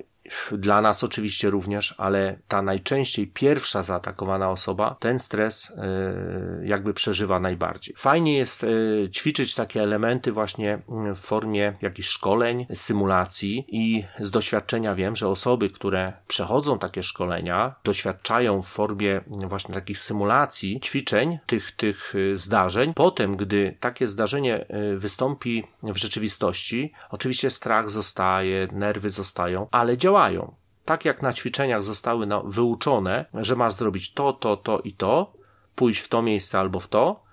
dla 0.51 0.81
nas 0.81 1.03
oczywiście 1.03 1.49
również, 1.49 1.95
ale 1.97 2.39
ta 2.47 2.61
najczęściej 2.61 3.27
pierwsza 3.27 3.83
zaatakowana 3.83 4.51
osoba 4.51 4.95
ten 4.99 5.19
stres 5.19 5.71
e, 5.71 6.67
jakby 6.67 6.93
przeżywa 6.93 7.39
najbardziej. 7.39 7.95
Fajnie 7.97 8.37
jest 8.37 8.63
e, 8.63 8.67
ćwiczyć 9.09 9.55
takie 9.55 9.83
elementy 9.83 10.31
właśnie 10.31 10.79
w 11.15 11.19
formie 11.19 11.73
jakichś 11.81 12.09
szkoleń, 12.09 12.65
symulacji 12.73 13.65
i 13.67 14.03
z 14.19 14.31
doświadczenia 14.31 14.95
wiem, 14.95 15.15
że 15.15 15.27
osoby, 15.27 15.69
które 15.69 16.13
przechodzą 16.27 16.79
takie 16.79 17.03
szkolenia, 17.03 17.75
doświadczają 17.83 18.61
w 18.61 18.67
formie 18.67 19.21
właśnie 19.27 19.73
takich 19.73 19.99
symulacji, 19.99 20.79
ćwiczeń 20.79 21.39
tych, 21.45 21.71
tych 21.71 22.13
zdarzeń. 22.33 22.93
Potem, 22.93 23.37
gdy 23.37 23.77
takie 23.79 24.07
zdarzenie 24.07 24.65
wystąpi 24.95 25.63
w 25.83 25.97
rzeczywistości, 25.97 26.93
oczywiście 27.09 27.49
strach 27.49 27.89
zostaje, 27.89 28.67
nerwy 28.71 29.09
zostają, 29.09 29.67
ale 29.71 29.97
działają. 30.19 30.55
Tak 30.85 31.05
jak 31.05 31.21
na 31.21 31.33
ćwiczeniach 31.33 31.83
zostały 31.83 32.27
no, 32.27 32.43
wyuczone, 32.43 33.25
że 33.33 33.55
masz 33.55 33.73
zrobić 33.73 34.13
to, 34.13 34.33
to, 34.33 34.57
to 34.57 34.79
i 34.79 34.93
to, 34.93 35.33
pójść 35.75 36.01
w 36.01 36.07
to 36.07 36.21
miejsce 36.21 36.59
albo 36.59 36.79
w 36.79 36.87
to, 36.87 37.23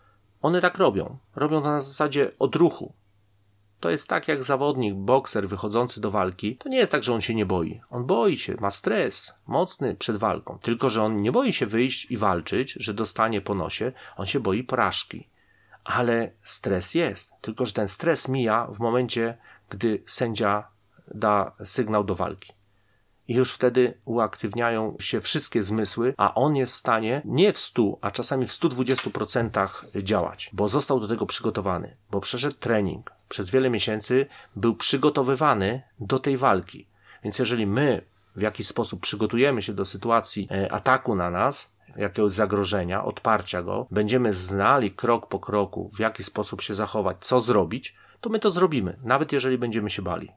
one 0.43 0.61
tak 0.61 0.79
robią. 0.79 1.19
Robią 1.37 1.63
to 1.63 1.71
na 1.71 1.81
zasadzie 1.81 2.31
odruchu. 2.39 2.93
To 3.81 3.91
jest 3.91 4.09
tak 4.09 4.29
jak 4.29 4.45
zawodnik, 4.45 4.95
bokser 4.95 5.49
wychodzący 5.49 6.01
do 6.01 6.11
walki. 6.11 6.57
To 6.57 6.69
nie 6.69 6.79
jest 6.79 6.93
tak, 6.93 7.03
że 7.03 7.15
on 7.15 7.21
się 7.21 7.35
nie 7.35 7.47
boi. 7.47 7.81
On 7.91 8.05
boi 8.05 8.37
się, 8.37 8.57
ma 8.61 8.71
stres 8.71 9.35
mocny 9.47 9.95
przed 9.95 10.17
walką. 10.17 10.59
Tylko, 10.63 10.91
że 10.91 11.03
on 11.03 11.23
nie 11.23 11.33
boi 11.33 11.53
się 11.53 11.67
wyjść 11.67 12.11
i 12.11 12.17
walczyć, 12.17 12.73
że 12.81 12.95
dostanie 12.95 13.41
po 13.41 13.55
nosie. 13.55 13.93
On 14.17 14.27
się 14.27 14.41
boi 14.41 14.65
porażki. 14.65 15.29
Ale 15.85 16.31
stres 16.43 16.95
jest. 16.95 17.33
Tylko, 17.41 17.67
że 17.67 17.73
ten 17.73 17.89
stres 17.89 18.29
mija 18.29 18.67
w 18.67 18.79
momencie, 18.79 19.39
gdy 19.71 20.03
sędzia 20.07 20.69
da 21.15 21.53
sygnał 21.65 22.05
do 22.05 22.15
walki. 22.15 22.56
I 23.29 23.35
już 23.35 23.53
wtedy 23.53 23.95
uaktywniają 24.05 24.97
się 25.01 25.21
wszystkie 25.21 25.63
zmysły, 25.63 26.15
a 26.17 26.35
on 26.35 26.57
jest 26.57 26.73
w 26.73 26.77
stanie 26.77 27.23
nie 27.25 27.53
w 27.53 27.59
100, 27.59 27.99
a 28.01 28.11
czasami 28.11 28.47
w 28.47 28.51
120% 28.51 30.03
działać, 30.03 30.51
bo 30.53 30.69
został 30.69 31.01
do 31.01 31.09
tego 31.09 31.27
przygotowany, 31.27 31.97
bo 32.11 32.21
przeszedł 32.21 32.57
trening. 32.57 33.13
Przez 33.29 33.51
wiele 33.51 33.71
miesięcy 33.71 34.27
był 34.57 34.77
przygotowywany 34.77 35.83
do 36.01 36.19
tej 36.19 36.37
walki. 36.37 36.89
Więc 37.25 37.39
jeżeli 37.39 37.67
my 37.67 38.03
w 38.37 38.41
jakiś 38.41 38.67
sposób 38.67 39.01
przygotujemy 39.01 39.63
się 39.63 39.73
do 39.73 39.85
sytuacji 39.85 40.49
e, 40.51 40.73
ataku 40.73 41.15
na 41.15 41.31
nas, 41.31 41.77
jakiegoś 41.97 42.33
zagrożenia, 42.33 43.05
odparcia 43.05 43.63
go, 43.63 43.87
będziemy 43.91 44.35
znali 44.35 44.91
krok 44.91 45.29
po 45.29 45.39
kroku, 45.39 45.91
w 45.95 45.99
jaki 45.99 46.25
sposób 46.25 46.63
się 46.63 46.75
zachować, 46.75 47.17
co 47.21 47.41
zrobić, 47.41 47.97
to 48.21 48.31
my 48.31 48.39
to 48.39 48.51
zrobimy, 48.51 48.97
nawet 49.03 49.33
jeżeli 49.33 49.59
będziemy 49.59 49.91
się 49.91 50.03
bali. 50.03 50.33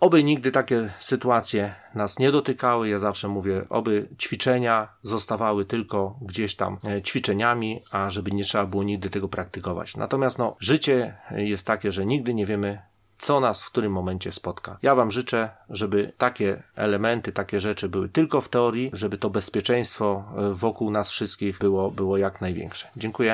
Oby 0.00 0.24
nigdy 0.24 0.52
takie 0.52 0.90
sytuacje 0.98 1.74
nas 1.94 2.18
nie 2.18 2.32
dotykały. 2.32 2.88
Ja 2.88 2.98
zawsze 2.98 3.28
mówię, 3.28 3.66
oby 3.68 4.08
ćwiczenia 4.18 4.88
zostawały 5.02 5.64
tylko 5.64 6.18
gdzieś 6.22 6.56
tam 6.56 6.78
e, 6.84 7.02
ćwiczeniami, 7.02 7.80
a 7.90 8.10
żeby 8.10 8.30
nie 8.30 8.44
trzeba 8.44 8.66
było 8.66 8.82
nigdy 8.82 9.10
tego 9.10 9.28
praktykować. 9.28 9.96
Natomiast 9.96 10.38
no, 10.38 10.56
życie 10.60 11.16
jest 11.30 11.66
takie, 11.66 11.92
że 11.92 12.06
nigdy 12.06 12.34
nie 12.34 12.46
wiemy, 12.46 12.82
co 13.18 13.40
nas 13.40 13.64
w 13.64 13.70
którym 13.70 13.92
momencie 13.92 14.32
spotka. 14.32 14.78
Ja 14.82 14.94
Wam 14.94 15.10
życzę, 15.10 15.50
żeby 15.70 16.12
takie 16.18 16.62
elementy, 16.76 17.32
takie 17.32 17.60
rzeczy 17.60 17.88
były 17.88 18.08
tylko 18.08 18.40
w 18.40 18.48
teorii, 18.48 18.90
żeby 18.92 19.18
to 19.18 19.30
bezpieczeństwo 19.30 20.24
e, 20.36 20.54
wokół 20.54 20.90
nas 20.90 21.10
wszystkich 21.10 21.58
było, 21.58 21.90
było 21.90 22.16
jak 22.16 22.40
największe. 22.40 22.88
Dziękuję. 22.96 23.32